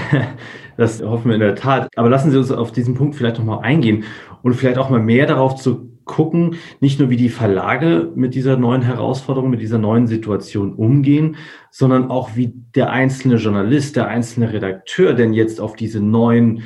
[0.77, 1.89] Das hoffen wir in der Tat.
[1.97, 4.05] Aber lassen Sie uns auf diesen Punkt vielleicht nochmal eingehen
[4.43, 8.55] und vielleicht auch mal mehr darauf zu gucken, nicht nur wie die Verlage mit dieser
[8.55, 11.35] neuen Herausforderung, mit dieser neuen Situation umgehen,
[11.69, 16.63] sondern auch wie der einzelne Journalist, der einzelne Redakteur denn jetzt auf diese neuen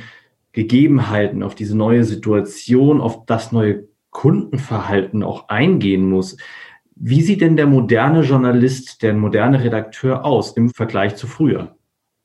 [0.52, 6.36] Gegebenheiten, auf diese neue Situation, auf das neue Kundenverhalten auch eingehen muss.
[6.96, 11.76] Wie sieht denn der moderne Journalist, der moderne Redakteur aus im Vergleich zu früher?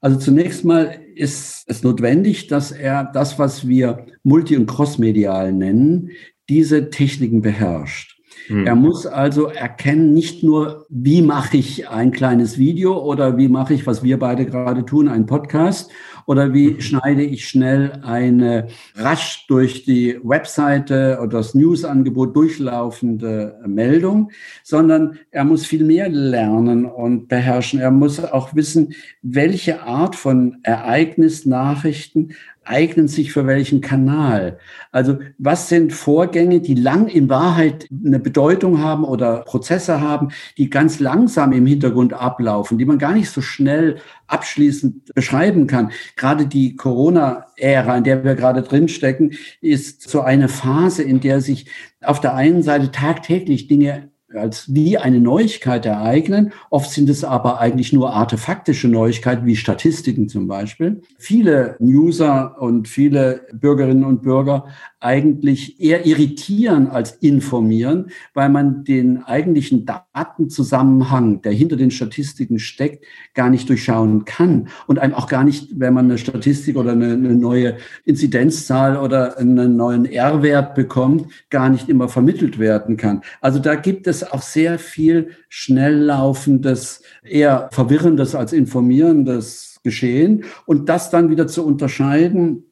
[0.01, 6.11] Also zunächst mal ist es notwendig, dass er das, was wir multi- und crossmedial nennen,
[6.47, 8.18] diese Techniken beherrscht.
[8.49, 8.65] Mhm.
[8.65, 13.73] Er muss also erkennen, nicht nur, wie mache ich ein kleines Video oder wie mache
[13.73, 15.91] ich, was wir beide gerade tun, einen Podcast
[16.25, 16.81] oder wie mhm.
[16.81, 24.31] schneide ich schnell eine rasch durch die Webseite oder das Newsangebot durchlaufende Meldung,
[24.63, 27.79] sondern er muss viel mehr lernen und beherrschen.
[27.79, 34.59] Er muss auch wissen, welche Art von Ereignisnachrichten eignen sich für welchen Kanal?
[34.91, 40.69] Also was sind Vorgänge, die lang in Wahrheit eine Bedeutung haben oder Prozesse haben, die
[40.69, 45.91] ganz langsam im Hintergrund ablaufen, die man gar nicht so schnell abschließend beschreiben kann.
[46.15, 51.67] Gerade die Corona-Ära, in der wir gerade drinstecken, ist so eine Phase, in der sich
[52.01, 56.51] auf der einen Seite tagtäglich Dinge als wie eine Neuigkeit ereignen.
[56.69, 61.01] Oft sind es aber eigentlich nur artefaktische Neuigkeiten, wie Statistiken zum Beispiel.
[61.17, 64.65] Viele User und viele Bürgerinnen und Bürger
[65.01, 73.05] eigentlich eher irritieren als informieren, weil man den eigentlichen Datenzusammenhang, der hinter den Statistiken steckt,
[73.33, 77.13] gar nicht durchschauen kann und einem auch gar nicht, wenn man eine Statistik oder eine,
[77.13, 83.21] eine neue Inzidenzzahl oder einen neuen R-Wert bekommt, gar nicht immer vermittelt werden kann.
[83.39, 90.89] Also da gibt es auch sehr viel schnell laufendes, eher verwirrendes als informierendes Geschehen und
[90.89, 92.65] das dann wieder zu unterscheiden,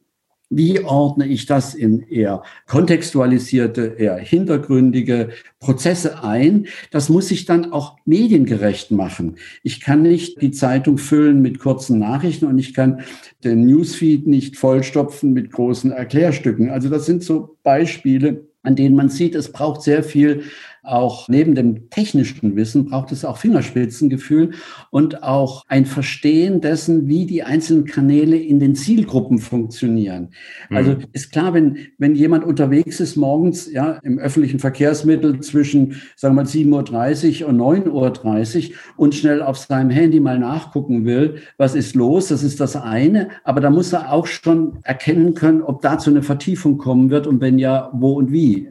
[0.50, 5.30] wie ordne ich das in eher kontextualisierte, eher hintergründige
[5.60, 6.68] Prozesse ein?
[6.90, 9.36] Das muss ich dann auch mediengerecht machen.
[9.62, 13.02] Ich kann nicht die Zeitung füllen mit kurzen Nachrichten und ich kann
[13.44, 16.70] den Newsfeed nicht vollstopfen mit großen Erklärstücken.
[16.70, 20.44] Also das sind so Beispiele, an denen man sieht, es braucht sehr viel
[20.88, 24.52] auch neben dem technischen Wissen braucht es auch Fingerspitzengefühl
[24.90, 30.30] und auch ein Verstehen dessen, wie die einzelnen Kanäle in den Zielgruppen funktionieren.
[30.70, 30.76] Mhm.
[30.76, 36.34] Also ist klar, wenn, wenn jemand unterwegs ist morgens, ja, im öffentlichen Verkehrsmittel zwischen, sagen
[36.34, 41.36] wir mal, 7.30 Uhr und 9.30 Uhr und schnell auf seinem Handy mal nachgucken will,
[41.56, 43.28] was ist los, das ist das eine.
[43.44, 47.40] Aber da muss er auch schon erkennen können, ob dazu eine Vertiefung kommen wird und
[47.40, 48.68] wenn ja, wo und wie.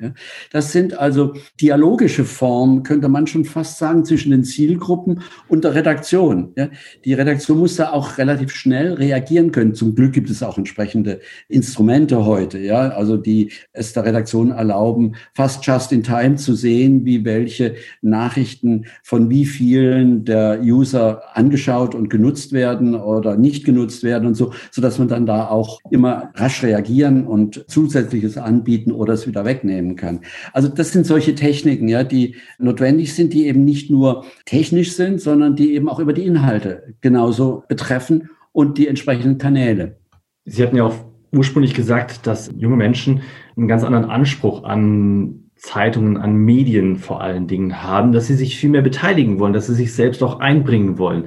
[0.52, 5.64] Das sind also Dialoge, dialogische Form, könnte man schon fast sagen, zwischen den Zielgruppen und
[5.64, 6.54] der Redaktion.
[6.56, 6.70] Ja,
[7.04, 9.74] die Redaktion muss da auch relativ schnell reagieren können.
[9.74, 15.16] Zum Glück gibt es auch entsprechende Instrumente heute, ja, also die es der Redaktion erlauben,
[15.34, 21.94] fast just in time zu sehen, wie welche Nachrichten von wie vielen der User angeschaut
[21.94, 25.80] und genutzt werden oder nicht genutzt werden und so, so dass man dann da auch
[25.92, 30.22] immer rasch reagieren und zusätzliches anbieten oder es wieder wegnehmen kann.
[30.54, 34.94] Also das sind solche Techniken, ja, ja, die notwendig sind, die eben nicht nur technisch
[34.94, 39.98] sind, sondern die eben auch über die Inhalte genauso betreffen und die entsprechenden Kanäle.
[40.46, 40.96] Sie hatten ja auch
[41.32, 43.22] ursprünglich gesagt, dass junge Menschen
[43.56, 48.58] einen ganz anderen Anspruch an Zeitungen, an Medien vor allen Dingen haben, dass sie sich
[48.58, 51.26] viel mehr beteiligen wollen, dass sie sich selbst auch einbringen wollen.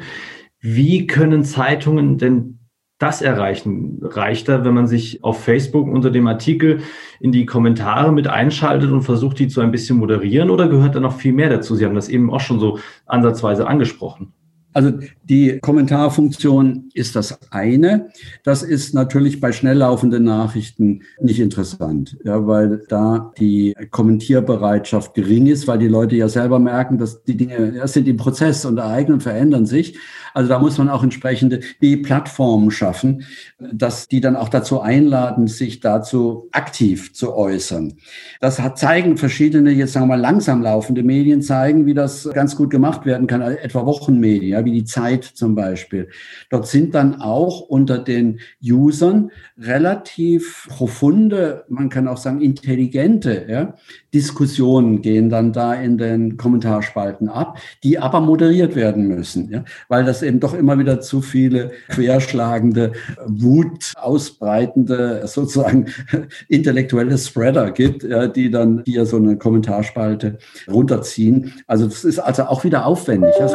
[0.60, 2.59] Wie können Zeitungen denn
[3.00, 3.98] das erreichen?
[4.02, 6.82] Reicht da, wenn man sich auf Facebook unter dem Artikel
[7.18, 11.00] in die Kommentare mit einschaltet und versucht, die zu ein bisschen moderieren oder gehört da
[11.00, 11.74] noch viel mehr dazu?
[11.74, 14.32] Sie haben das eben auch schon so ansatzweise angesprochen.
[14.72, 14.92] Also
[15.24, 18.10] die Kommentarfunktion ist das eine.
[18.44, 25.46] Das ist natürlich bei schnell laufenden Nachrichten nicht interessant, ja, weil da die Kommentierbereitschaft gering
[25.46, 28.78] ist, weil die Leute ja selber merken, dass die Dinge ja, sind im Prozess und
[28.78, 29.98] ereignen und verändern sich.
[30.34, 33.24] Also da muss man auch entsprechende die Plattformen schaffen,
[33.58, 37.94] dass die dann auch dazu einladen, sich dazu aktiv zu äußern.
[38.40, 42.54] Das hat, zeigen verschiedene, jetzt sagen wir mal langsam laufende Medien, zeigen, wie das ganz
[42.54, 46.08] gut gemacht werden kann, etwa Wochenmedien wie die Zeit zum Beispiel.
[46.50, 53.74] Dort sind dann auch unter den Usern relativ profunde, man kann auch sagen intelligente ja,
[54.12, 60.04] Diskussionen gehen dann da in den Kommentarspalten ab, die aber moderiert werden müssen, ja, weil
[60.04, 62.92] das eben doch immer wieder zu viele querschlagende,
[63.26, 65.86] Wut ausbreitende, sozusagen
[66.48, 71.52] intellektuelle Spreader gibt, ja, die dann hier so eine Kommentarspalte runterziehen.
[71.66, 73.34] Also das ist also auch wieder aufwendig.
[73.38, 73.54] Das,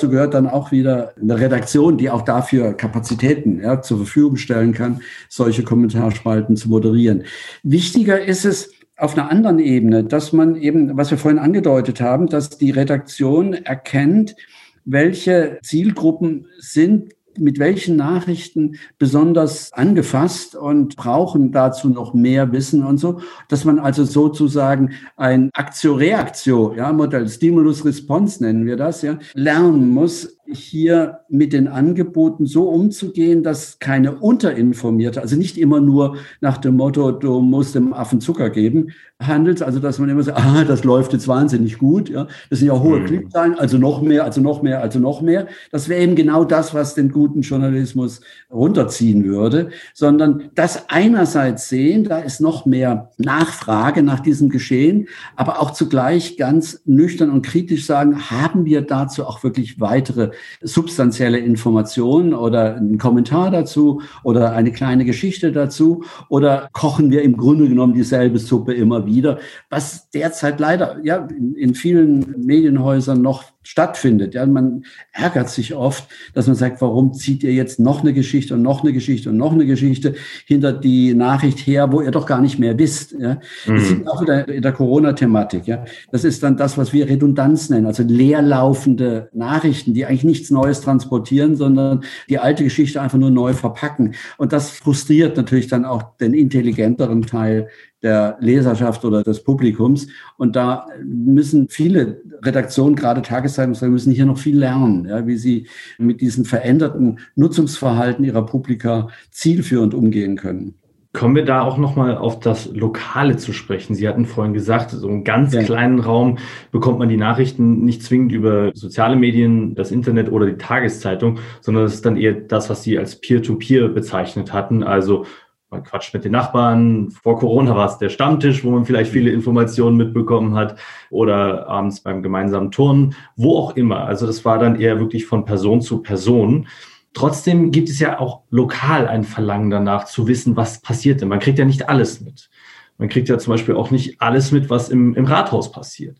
[0.00, 4.72] dazu gehört dann auch wieder eine Redaktion, die auch dafür Kapazitäten ja, zur Verfügung stellen
[4.72, 7.24] kann, solche Kommentarspalten zu moderieren.
[7.62, 12.26] Wichtiger ist es, auf einer anderen Ebene, dass man eben, was wir vorhin angedeutet haben,
[12.26, 14.36] dass die Redaktion erkennt,
[14.84, 22.98] welche Zielgruppen sind mit welchen Nachrichten besonders angefasst und brauchen dazu noch mehr Wissen und
[22.98, 29.90] so, dass man also sozusagen ein Aktio-Reaktio, ja, Modell Stimulus-Response nennen wir das, ja, lernen
[29.90, 36.58] muss, hier mit den Angeboten so umzugehen, dass keine unterinformierte, also nicht immer nur nach
[36.58, 40.64] dem Motto, du musst dem Affen Zucker geben, handelt, also dass man immer sagt, ah,
[40.64, 43.06] das läuft jetzt wahnsinnig gut, ja, das sind ja hohe mhm.
[43.06, 45.46] Klickzahlen, also noch mehr, also noch mehr, also noch mehr.
[45.70, 52.04] Das wäre eben genau das, was den guten Journalismus runterziehen würde, sondern das einerseits sehen,
[52.04, 57.86] da ist noch mehr Nachfrage nach diesem Geschehen, aber auch zugleich ganz nüchtern und kritisch
[57.86, 60.30] sagen, haben wir dazu auch wirklich weitere
[60.62, 67.36] substanzielle Informationen oder einen Kommentar dazu oder eine kleine Geschichte dazu oder kochen wir im
[67.36, 69.38] Grunde genommen dieselbe Suppe immer wieder,
[69.68, 74.34] was derzeit leider ja in, in vielen Medienhäusern noch stattfindet.
[74.34, 78.54] Ja, man ärgert sich oft, dass man sagt, warum zieht ihr jetzt noch eine Geschichte
[78.54, 80.14] und noch eine Geschichte und noch eine Geschichte
[80.46, 83.12] hinter die Nachricht her, wo ihr doch gar nicht mehr wisst.
[83.12, 83.34] Ja,
[83.66, 83.74] mhm.
[83.74, 85.66] das ist auch wieder in der Corona-Thematik.
[85.66, 90.50] Ja, das ist dann das, was wir Redundanz nennen, also leerlaufende Nachrichten, die eigentlich nichts
[90.50, 94.14] Neues transportieren, sondern die alte Geschichte einfach nur neu verpacken.
[94.38, 97.68] Und das frustriert natürlich dann auch den intelligenteren Teil
[98.02, 100.08] der Leserschaft oder des Publikums.
[100.36, 105.66] Und da müssen viele Redaktionen, gerade Tageszeitungen, müssen hier noch viel lernen, ja, wie sie
[105.98, 110.74] mit diesem veränderten Nutzungsverhalten ihrer Publika zielführend umgehen können.
[111.12, 113.96] Kommen wir da auch nochmal auf das Lokale zu sprechen.
[113.96, 115.64] Sie hatten vorhin gesagt, so einen ganz ja.
[115.64, 116.38] kleinen Raum
[116.70, 121.82] bekommt man die Nachrichten nicht zwingend über soziale Medien, das Internet oder die Tageszeitung, sondern
[121.82, 124.84] es ist dann eher das, was Sie als Peer-to-Peer -Peer bezeichnet hatten.
[124.84, 125.26] Also
[125.70, 127.10] man quatscht mit den Nachbarn.
[127.10, 130.76] Vor Corona war es der Stammtisch, wo man vielleicht viele Informationen mitbekommen hat
[131.10, 134.04] oder abends beim gemeinsamen Turnen, wo auch immer.
[134.04, 136.66] Also das war dann eher wirklich von Person zu Person.
[137.14, 141.28] Trotzdem gibt es ja auch lokal ein Verlangen danach zu wissen, was passiert denn.
[141.28, 142.50] Man kriegt ja nicht alles mit.
[142.98, 146.18] Man kriegt ja zum Beispiel auch nicht alles mit, was im, im Rathaus passiert.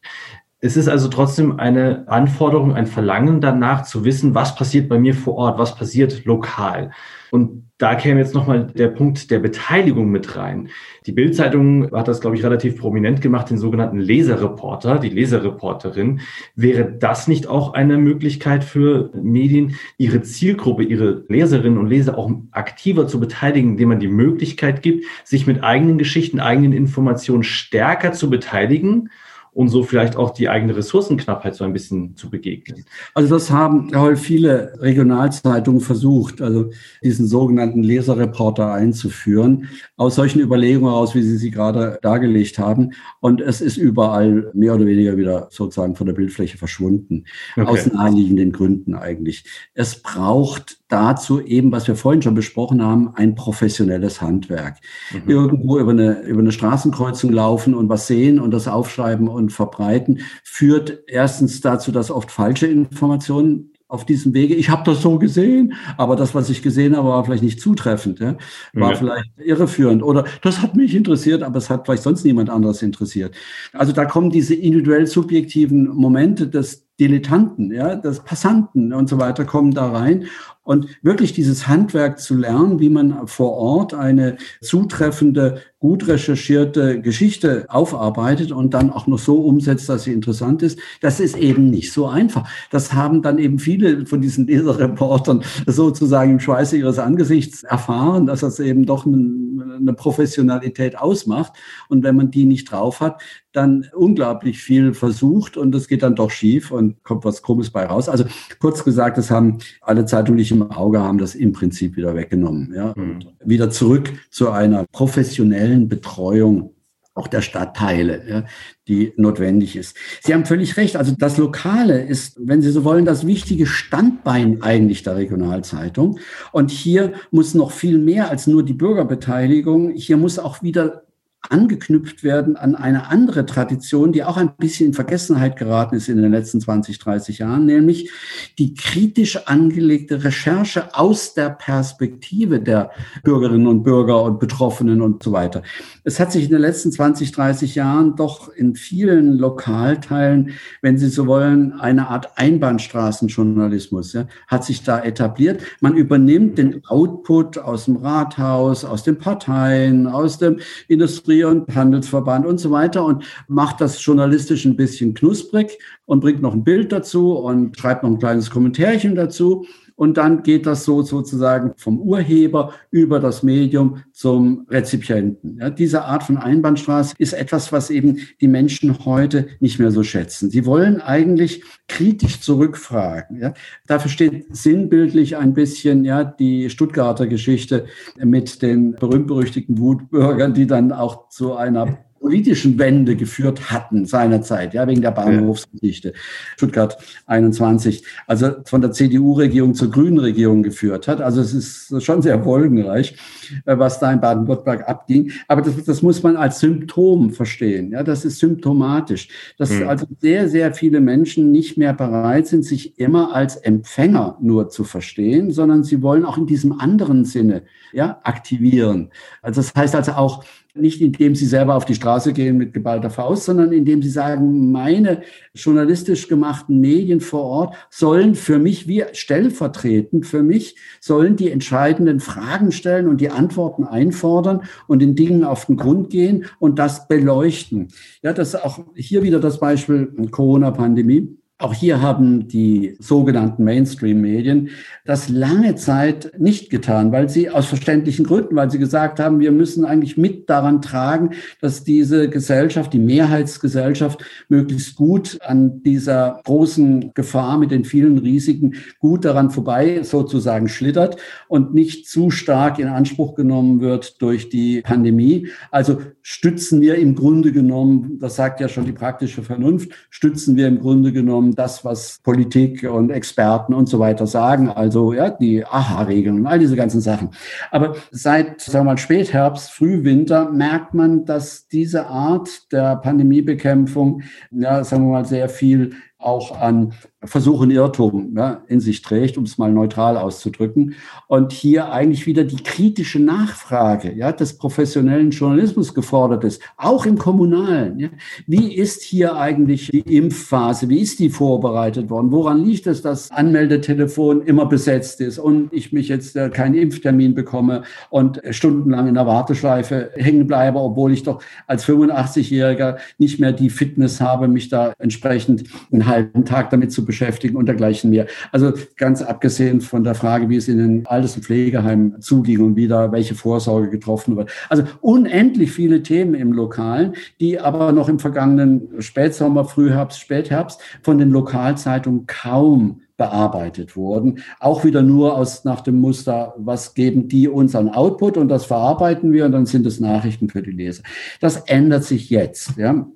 [0.61, 5.15] Es ist also trotzdem eine Anforderung, ein Verlangen danach zu wissen, was passiert bei mir
[5.15, 6.93] vor Ort, was passiert lokal.
[7.31, 10.69] Und da käme jetzt nochmal der Punkt der Beteiligung mit rein.
[11.07, 16.21] Die Bildzeitung hat das, glaube ich, relativ prominent gemacht, den sogenannten Leserreporter, die Leserreporterin.
[16.55, 22.31] Wäre das nicht auch eine Möglichkeit für Medien, ihre Zielgruppe, ihre Leserinnen und Leser auch
[22.51, 28.13] aktiver zu beteiligen, indem man die Möglichkeit gibt, sich mit eigenen Geschichten, eigenen Informationen stärker
[28.13, 29.09] zu beteiligen?
[29.53, 32.85] Und so vielleicht auch die eigene Ressourcenknappheit so ein bisschen zu begegnen.
[33.15, 36.71] Also das haben viele Regionalzeitungen versucht, also
[37.03, 42.91] diesen sogenannten Leserreporter einzuführen, aus solchen Überlegungen heraus, wie Sie sie gerade dargelegt haben.
[43.21, 47.25] Und es ist überall mehr oder weniger wieder sozusagen von der Bildfläche verschwunden,
[47.57, 47.67] okay.
[47.67, 49.45] aus naheliegenden Gründen eigentlich.
[49.75, 54.77] Es braucht dazu eben, was wir vorhin schon besprochen haben, ein professionelles Handwerk.
[55.13, 55.31] Mhm.
[55.31, 60.21] Irgendwo über eine, über eine Straßenkreuzung laufen und was sehen und das aufschreiben und verbreiten,
[60.43, 64.55] führt erstens dazu, dass oft falsche Informationen auf diesem Wege.
[64.55, 68.21] Ich habe das so gesehen, aber das, was ich gesehen habe, war vielleicht nicht zutreffend,
[68.21, 68.37] ja?
[68.73, 68.97] war ja.
[68.97, 73.35] vielleicht irreführend oder das hat mich interessiert, aber es hat vielleicht sonst niemand anderes interessiert.
[73.73, 79.45] Also da kommen diese individuell subjektiven Momente des Dilettanten, ja, des Passanten und so weiter
[79.45, 80.27] kommen da rein
[80.71, 87.67] und wirklich dieses Handwerk zu lernen, wie man vor Ort eine zutreffende, gut recherchierte Geschichte
[87.69, 91.93] aufarbeitet und dann auch noch so umsetzt, dass sie interessant ist, das ist eben nicht
[91.93, 92.49] so einfach.
[92.71, 98.39] Das haben dann eben viele von diesen Leserreportern sozusagen im Schweiße ihres Angesichts erfahren, dass
[98.39, 101.53] das eben doch eine Professionalität ausmacht.
[101.89, 103.21] Und wenn man die nicht drauf hat,
[103.53, 107.85] dann unglaublich viel versucht und es geht dann doch schief und kommt was Krummes bei
[107.85, 108.09] raus.
[108.09, 108.25] Also
[108.61, 112.15] kurz gesagt, das haben alle Zeitungen, die ich im Auge haben, das im Prinzip wieder
[112.15, 112.73] weggenommen.
[112.75, 112.95] Ja?
[112.97, 113.21] Mhm.
[113.45, 116.75] wieder zurück zu einer professionellen Betreuung
[117.15, 118.45] auch der Stadtteile, ja,
[118.87, 119.97] die notwendig ist.
[120.23, 120.97] Sie haben völlig recht.
[120.97, 126.19] Also das Lokale ist, wenn Sie so wollen, das wichtige Standbein eigentlich der Regionalzeitung.
[126.53, 129.91] Und hier muss noch viel mehr als nur die Bürgerbeteiligung.
[129.91, 131.03] Hier muss auch wieder
[131.49, 136.21] angeknüpft werden an eine andere Tradition, die auch ein bisschen in Vergessenheit geraten ist in
[136.21, 138.11] den letzten 20, 30 Jahren, nämlich
[138.59, 142.91] die kritisch angelegte Recherche aus der Perspektive der
[143.25, 145.63] Bürgerinnen und Bürger und Betroffenen und so weiter.
[146.05, 151.09] Es hat sich in den letzten 20, 30 Jahren doch in vielen Lokalteilen, wenn Sie
[151.09, 155.63] so wollen, eine Art Einbahnstraßenjournalismus, ja, hat sich da etabliert.
[155.81, 161.75] Man übernimmt den Output aus dem Rathaus, aus den Parteien, aus dem Industrie Industrie- und
[161.75, 166.65] Handelsverband und so weiter und macht das journalistisch ein bisschen knusprig und bringt noch ein
[166.65, 169.67] Bild dazu und schreibt noch ein kleines Kommentärchen dazu.
[170.01, 175.59] Und dann geht das so sozusagen vom Urheber über das Medium zum Rezipienten.
[175.59, 180.03] Ja, diese Art von Einbahnstraße ist etwas, was eben die Menschen heute nicht mehr so
[180.03, 180.49] schätzen.
[180.49, 183.43] Sie wollen eigentlich kritisch zurückfragen.
[183.43, 183.53] Ja.
[183.87, 187.85] Dafür steht sinnbildlich ein bisschen ja die Stuttgarter Geschichte
[188.17, 194.87] mit den berühmt-berüchtigten Wutbürgern, die dann auch zu einer politischen Wende geführt hatten seinerzeit, ja,
[194.87, 196.13] wegen der Bahnhofsgeschichte.
[196.57, 201.23] Stuttgart 21, also von der CDU-Regierung zur grünen Regierung geführt hat.
[201.23, 203.17] Also es ist schon sehr folgenreich,
[203.65, 205.33] äh, was da in Baden-Württemberg abging.
[205.49, 207.93] Aber das, das, muss man als Symptom verstehen.
[207.93, 209.89] Ja, das ist symptomatisch, dass mhm.
[209.89, 214.85] also sehr, sehr viele Menschen nicht mehr bereit sind, sich immer als Empfänger nur zu
[214.85, 217.63] verstehen, sondern sie wollen auch in diesem anderen Sinne,
[217.93, 219.11] ja, aktivieren.
[219.41, 220.45] Also das heißt also auch,
[220.81, 224.71] nicht indem sie selber auf die Straße gehen mit geballter Faust, sondern indem sie sagen,
[224.73, 225.23] meine
[225.55, 232.21] journalistisch gemachten Medien vor Ort sollen für mich, wie stellvertretend für mich, sollen die entscheidenden
[232.21, 237.09] Fragen stellen und die Antworten einfordern und den Dingen auf den Grund gehen und das
[237.09, 237.89] beleuchten.
[238.23, 241.40] Ja, das ist auch hier wieder das Beispiel Corona-Pandemie.
[241.61, 244.71] Auch hier haben die sogenannten Mainstream-Medien
[245.05, 249.53] das lange Zeit nicht getan, weil sie aus verständlichen Gründen, weil sie gesagt haben, wir
[249.53, 257.13] müssen eigentlich mit daran tragen, dass diese Gesellschaft, die Mehrheitsgesellschaft, möglichst gut an dieser großen
[257.13, 262.89] Gefahr mit den vielen Risiken gut daran vorbei sozusagen schlittert und nicht zu stark in
[262.89, 265.49] Anspruch genommen wird durch die Pandemie.
[265.71, 270.67] Also stützen wir im Grunde genommen, das sagt ja schon die praktische Vernunft, stützen wir
[270.67, 275.65] im Grunde genommen das, was Politik und Experten und so weiter sagen, also ja, die
[275.65, 277.31] AHA-Regeln und all diese ganzen Sachen.
[277.71, 284.85] Aber seit, sagen wir mal, Spätherbst, Frühwinter merkt man, dass diese Art der Pandemiebekämpfung, ja,
[284.85, 286.93] sagen wir mal, sehr viel auch an
[287.23, 290.95] Versuch und Irrtum ja, in sich trägt, um es mal neutral auszudrücken.
[291.29, 297.19] Und hier eigentlich wieder die kritische Nachfrage ja, des professionellen Journalismus gefordert ist, auch im
[297.19, 297.99] Kommunalen.
[297.99, 298.09] Ja.
[298.47, 300.89] Wie ist hier eigentlich die Impfphase?
[300.89, 302.33] Wie ist die vorbereitet worden?
[302.33, 307.35] Woran liegt es, dass Anmeldetelefon immer besetzt ist und ich mich jetzt äh, keinen Impftermin
[307.35, 313.53] bekomme und stundenlang in der Warteschleife hängen bleibe, obwohl ich doch als 85-Jähriger nicht mehr
[313.53, 318.27] die Fitness habe, mich da entsprechend einen halben Tag damit zu beschäftigen und dergleichen mehr.
[318.53, 322.77] Also ganz abgesehen von der Frage, wie es in den Alters- und Pflegeheimen zuging und
[322.77, 324.51] wieder welche Vorsorge getroffen wird.
[324.69, 331.19] Also unendlich viele Themen im Lokalen, die aber noch im vergangenen Spätsommer, Frühherbst, Spätherbst von
[331.19, 334.39] den Lokalzeitungen kaum bearbeitet wurden.
[334.61, 338.65] Auch wieder nur aus nach dem Muster, was geben die uns an Output und das
[338.65, 341.03] verarbeiten wir und dann sind es Nachrichten für die Leser.
[341.39, 342.79] Das ändert sich jetzt.
[342.79, 343.07] Ja.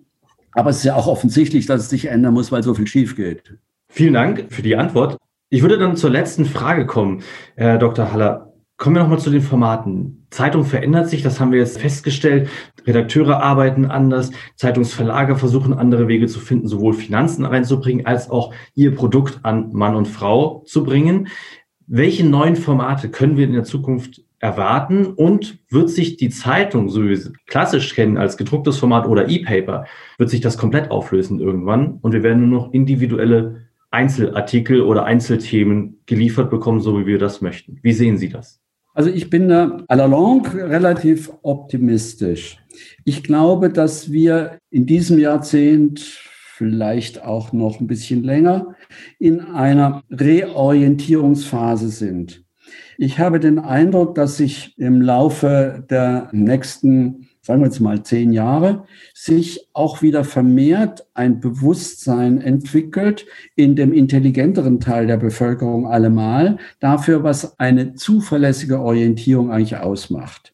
[0.55, 3.16] Aber es ist ja auch offensichtlich, dass es sich ändern muss, weil so viel schief
[3.16, 3.59] geht.
[3.88, 5.18] Vielen Dank für die Antwort.
[5.50, 7.22] Ich würde dann zur letzten Frage kommen,
[7.57, 8.12] Herr Dr.
[8.12, 8.52] Haller.
[8.76, 10.26] Kommen wir nochmal zu den Formaten.
[10.30, 12.48] Zeitung verändert sich, das haben wir jetzt festgestellt.
[12.84, 18.92] Redakteure arbeiten anders, Zeitungsverlage versuchen andere Wege zu finden, sowohl Finanzen reinzubringen, als auch ihr
[18.92, 21.28] Produkt an Mann und Frau zu bringen.
[21.86, 27.03] Welche neuen Formate können wir in der Zukunft erwarten und wird sich die Zeitung, so
[27.03, 29.86] wie wir sie klassisch kennen, als gedrucktes Format oder E-Paper,
[30.18, 36.01] wird sich das komplett auflösen irgendwann und wir werden nur noch individuelle Einzelartikel oder Einzelthemen
[36.05, 37.78] geliefert bekommen, so wie wir das möchten.
[37.82, 38.61] Wie sehen Sie das?
[38.92, 42.59] Also ich bin da à la longue relativ optimistisch.
[43.05, 46.01] Ich glaube, dass wir in diesem Jahrzehnt,
[46.57, 48.74] vielleicht auch noch ein bisschen länger,
[49.18, 52.43] in einer Reorientierungsphase sind.
[52.99, 58.32] Ich habe den Eindruck, dass sich im Laufe der nächsten sagen wir jetzt mal zehn
[58.32, 66.57] Jahre, sich auch wieder vermehrt ein Bewusstsein entwickelt in dem intelligenteren Teil der Bevölkerung allemal
[66.80, 70.53] dafür, was eine zuverlässige Orientierung eigentlich ausmacht.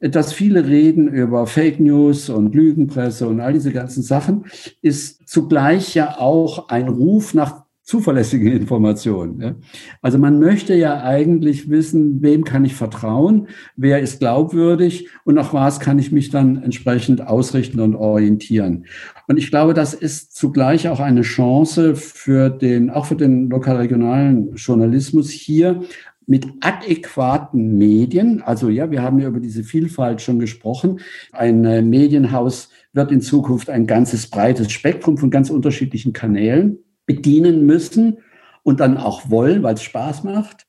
[0.00, 4.46] dass viele reden über Fake News und Lügenpresse und all diese ganzen Sachen,
[4.80, 7.61] ist zugleich ja auch ein Ruf nach
[7.92, 9.38] zuverlässige Informationen.
[9.38, 9.54] Ja.
[10.00, 15.52] Also man möchte ja eigentlich wissen, wem kann ich vertrauen, wer ist glaubwürdig und nach
[15.52, 18.86] was kann ich mich dann entsprechend ausrichten und orientieren.
[19.28, 24.54] Und ich glaube, das ist zugleich auch eine Chance für den, auch für den lokalregionalen
[24.54, 25.82] Journalismus hier
[26.26, 28.40] mit adäquaten Medien.
[28.40, 31.00] Also ja, wir haben ja über diese Vielfalt schon gesprochen.
[31.32, 37.66] Ein äh, Medienhaus wird in Zukunft ein ganzes breites Spektrum von ganz unterschiedlichen Kanälen bedienen
[37.66, 38.18] müssen
[38.62, 40.66] und dann auch wollen, weil es Spaß macht.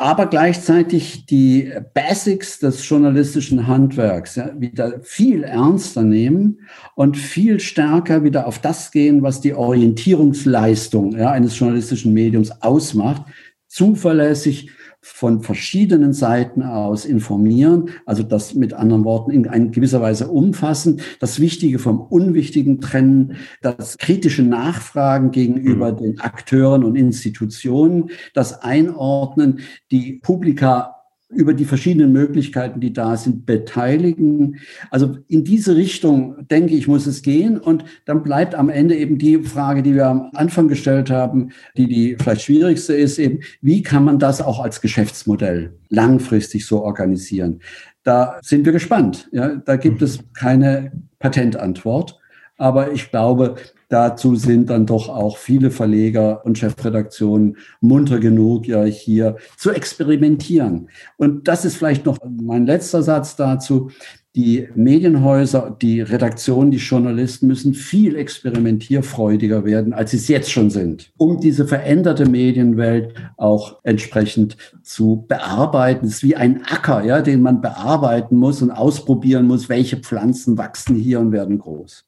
[0.00, 6.60] Aber gleichzeitig die Basics des journalistischen Handwerks ja, wieder viel ernster nehmen
[6.94, 13.22] und viel stärker wieder auf das gehen, was die Orientierungsleistung ja, eines journalistischen Mediums ausmacht.
[13.66, 14.70] Zuverlässig,
[15.00, 21.00] von verschiedenen Seiten aus informieren, also das mit anderen Worten in einer gewisser Weise umfassen,
[21.20, 25.96] das Wichtige vom Unwichtigen trennen, das kritische Nachfragen gegenüber mhm.
[25.96, 30.97] den Akteuren und Institutionen, das Einordnen, die Publika
[31.30, 34.60] über die verschiedenen Möglichkeiten, die da sind, beteiligen.
[34.90, 37.58] Also in diese Richtung, denke ich, muss es gehen.
[37.58, 41.86] Und dann bleibt am Ende eben die Frage, die wir am Anfang gestellt haben, die
[41.86, 47.60] die vielleicht schwierigste ist, eben, wie kann man das auch als Geschäftsmodell langfristig so organisieren?
[48.04, 49.28] Da sind wir gespannt.
[49.32, 52.18] Ja, da gibt es keine Patentantwort.
[52.56, 53.56] Aber ich glaube,
[53.88, 60.88] Dazu sind dann doch auch viele Verleger und Chefredaktionen munter genug, ja hier zu experimentieren.
[61.16, 63.90] Und das ist vielleicht noch mein letzter Satz dazu.
[64.36, 70.68] Die Medienhäuser, die Redaktionen, die Journalisten müssen viel experimentierfreudiger werden, als sie es jetzt schon
[70.68, 76.06] sind, um diese veränderte Medienwelt auch entsprechend zu bearbeiten.
[76.06, 80.58] Es ist wie ein Acker, ja, den man bearbeiten muss und ausprobieren muss, welche Pflanzen
[80.58, 82.07] wachsen hier und werden groß.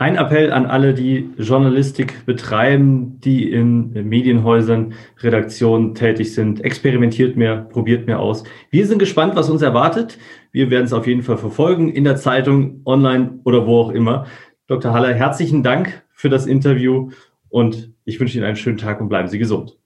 [0.00, 6.64] Ein Appell an alle, die Journalistik betreiben, die in Medienhäusern, Redaktionen tätig sind.
[6.64, 8.44] Experimentiert mehr, probiert mehr aus.
[8.70, 10.16] Wir sind gespannt, was uns erwartet.
[10.52, 14.24] Wir werden es auf jeden Fall verfolgen, in der Zeitung, online oder wo auch immer.
[14.68, 14.94] Dr.
[14.94, 17.10] Haller, herzlichen Dank für das Interview
[17.50, 19.76] und ich wünsche Ihnen einen schönen Tag und bleiben Sie gesund.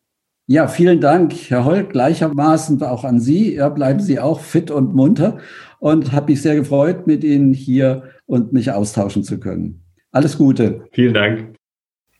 [0.46, 3.56] Ja, vielen Dank, Herr Holt, gleichermaßen auch an Sie.
[3.56, 5.38] Ja, bleiben Sie auch fit und munter
[5.80, 9.83] und habe mich sehr gefreut, mit Ihnen hier und mich austauschen zu können.
[10.14, 10.86] Alles Gute.
[10.92, 11.56] Vielen Dank.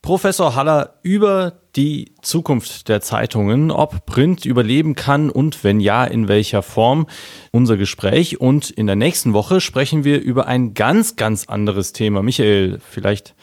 [0.03, 6.26] Professor Haller über die Zukunft der Zeitungen, ob Print überleben kann und wenn ja, in
[6.26, 7.07] welcher Form.
[7.53, 12.24] Unser Gespräch und in der nächsten Woche sprechen wir über ein ganz, ganz anderes Thema.
[12.24, 13.36] Michael, vielleicht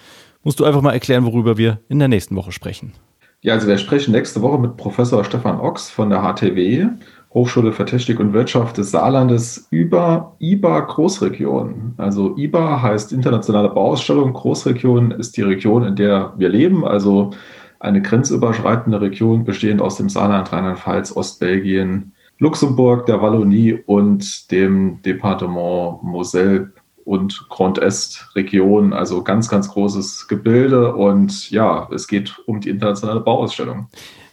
[0.43, 2.91] musst du einfach mal erklären, worüber wir in der nächsten Woche sprechen.
[3.39, 6.89] Ja, also wir sprechen nächste Woche mit Professor Stefan Ochs von der HTW
[7.33, 11.93] Hochschule für Technik und Wirtschaft des Saarlandes über IBA Großregion.
[11.97, 14.33] Also IBA heißt Internationale Bauausstellung.
[14.33, 17.31] Großregion ist die Region, in der wir leben, also
[17.79, 26.03] eine grenzüberschreitende Region bestehend aus dem Saarland, Rheinland-Pfalz, Ostbelgien, Luxemburg, der Wallonie und dem Departement
[26.03, 26.73] Moselle
[27.05, 28.93] und Grand Est Region.
[28.93, 33.87] Also ganz, ganz großes Gebilde und ja, es geht um die internationale Bauausstellung.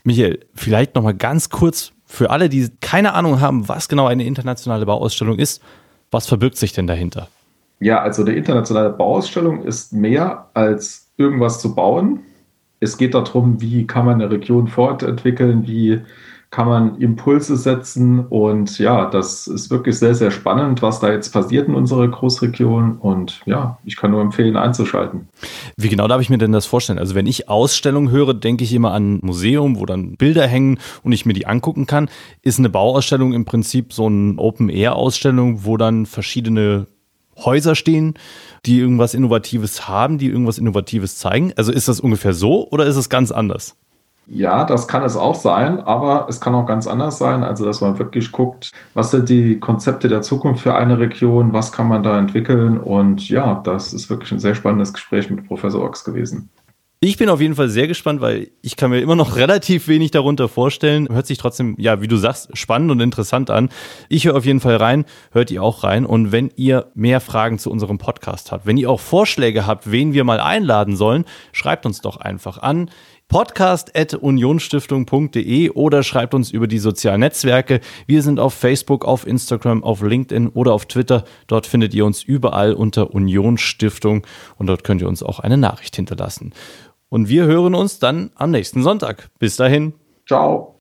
[0.04, 4.24] Michael, vielleicht noch mal ganz kurz für alle, die keine Ahnung haben, was genau eine
[4.24, 5.62] internationale Bauausstellung ist,
[6.10, 7.28] was verbirgt sich denn dahinter?
[7.80, 12.20] Ja, also eine internationale Bauausstellung ist mehr als irgendwas zu bauen.
[12.80, 16.00] Es geht darum, wie kann man eine Region fortentwickeln, wie
[16.50, 18.20] kann man Impulse setzen.
[18.20, 22.98] Und ja, das ist wirklich sehr, sehr spannend, was da jetzt passiert in unserer Großregion.
[22.98, 25.28] Und ja, ich kann nur empfehlen, einzuschalten.
[25.76, 26.98] Wie genau darf ich mir denn das vorstellen?
[26.98, 30.78] Also wenn ich Ausstellung höre, denke ich immer an ein Museum, wo dann Bilder hängen
[31.02, 32.08] und ich mir die angucken kann.
[32.42, 36.86] Ist eine Bauausstellung im Prinzip so eine Open-Air-Ausstellung, wo dann verschiedene
[37.36, 38.14] Häuser stehen,
[38.66, 41.52] die irgendwas Innovatives haben, die irgendwas Innovatives zeigen?
[41.56, 43.76] Also ist das ungefähr so oder ist es ganz anders?
[44.30, 47.42] Ja, das kann es auch sein, aber es kann auch ganz anders sein.
[47.42, 51.72] Also, dass man wirklich guckt, was sind die Konzepte der Zukunft für eine Region, was
[51.72, 52.76] kann man da entwickeln.
[52.76, 56.50] Und ja, das ist wirklich ein sehr spannendes Gespräch mit Professor Ochs gewesen.
[57.00, 60.10] Ich bin auf jeden Fall sehr gespannt, weil ich kann mir immer noch relativ wenig
[60.10, 61.08] darunter vorstellen.
[61.08, 63.70] Hört sich trotzdem, ja, wie du sagst, spannend und interessant an.
[64.10, 66.04] Ich höre auf jeden Fall rein, hört ihr auch rein.
[66.04, 70.12] Und wenn ihr mehr Fragen zu unserem Podcast habt, wenn ihr auch Vorschläge habt, wen
[70.12, 72.90] wir mal einladen sollen, schreibt uns doch einfach an
[73.28, 77.80] podcast.unionstiftung.de oder schreibt uns über die sozialen Netzwerke.
[78.06, 81.24] Wir sind auf Facebook, auf Instagram, auf LinkedIn oder auf Twitter.
[81.46, 84.26] Dort findet ihr uns überall unter Unionsstiftung
[84.56, 86.52] und dort könnt ihr uns auch eine Nachricht hinterlassen.
[87.08, 89.30] Und wir hören uns dann am nächsten Sonntag.
[89.38, 89.94] Bis dahin.
[90.26, 90.77] Ciao.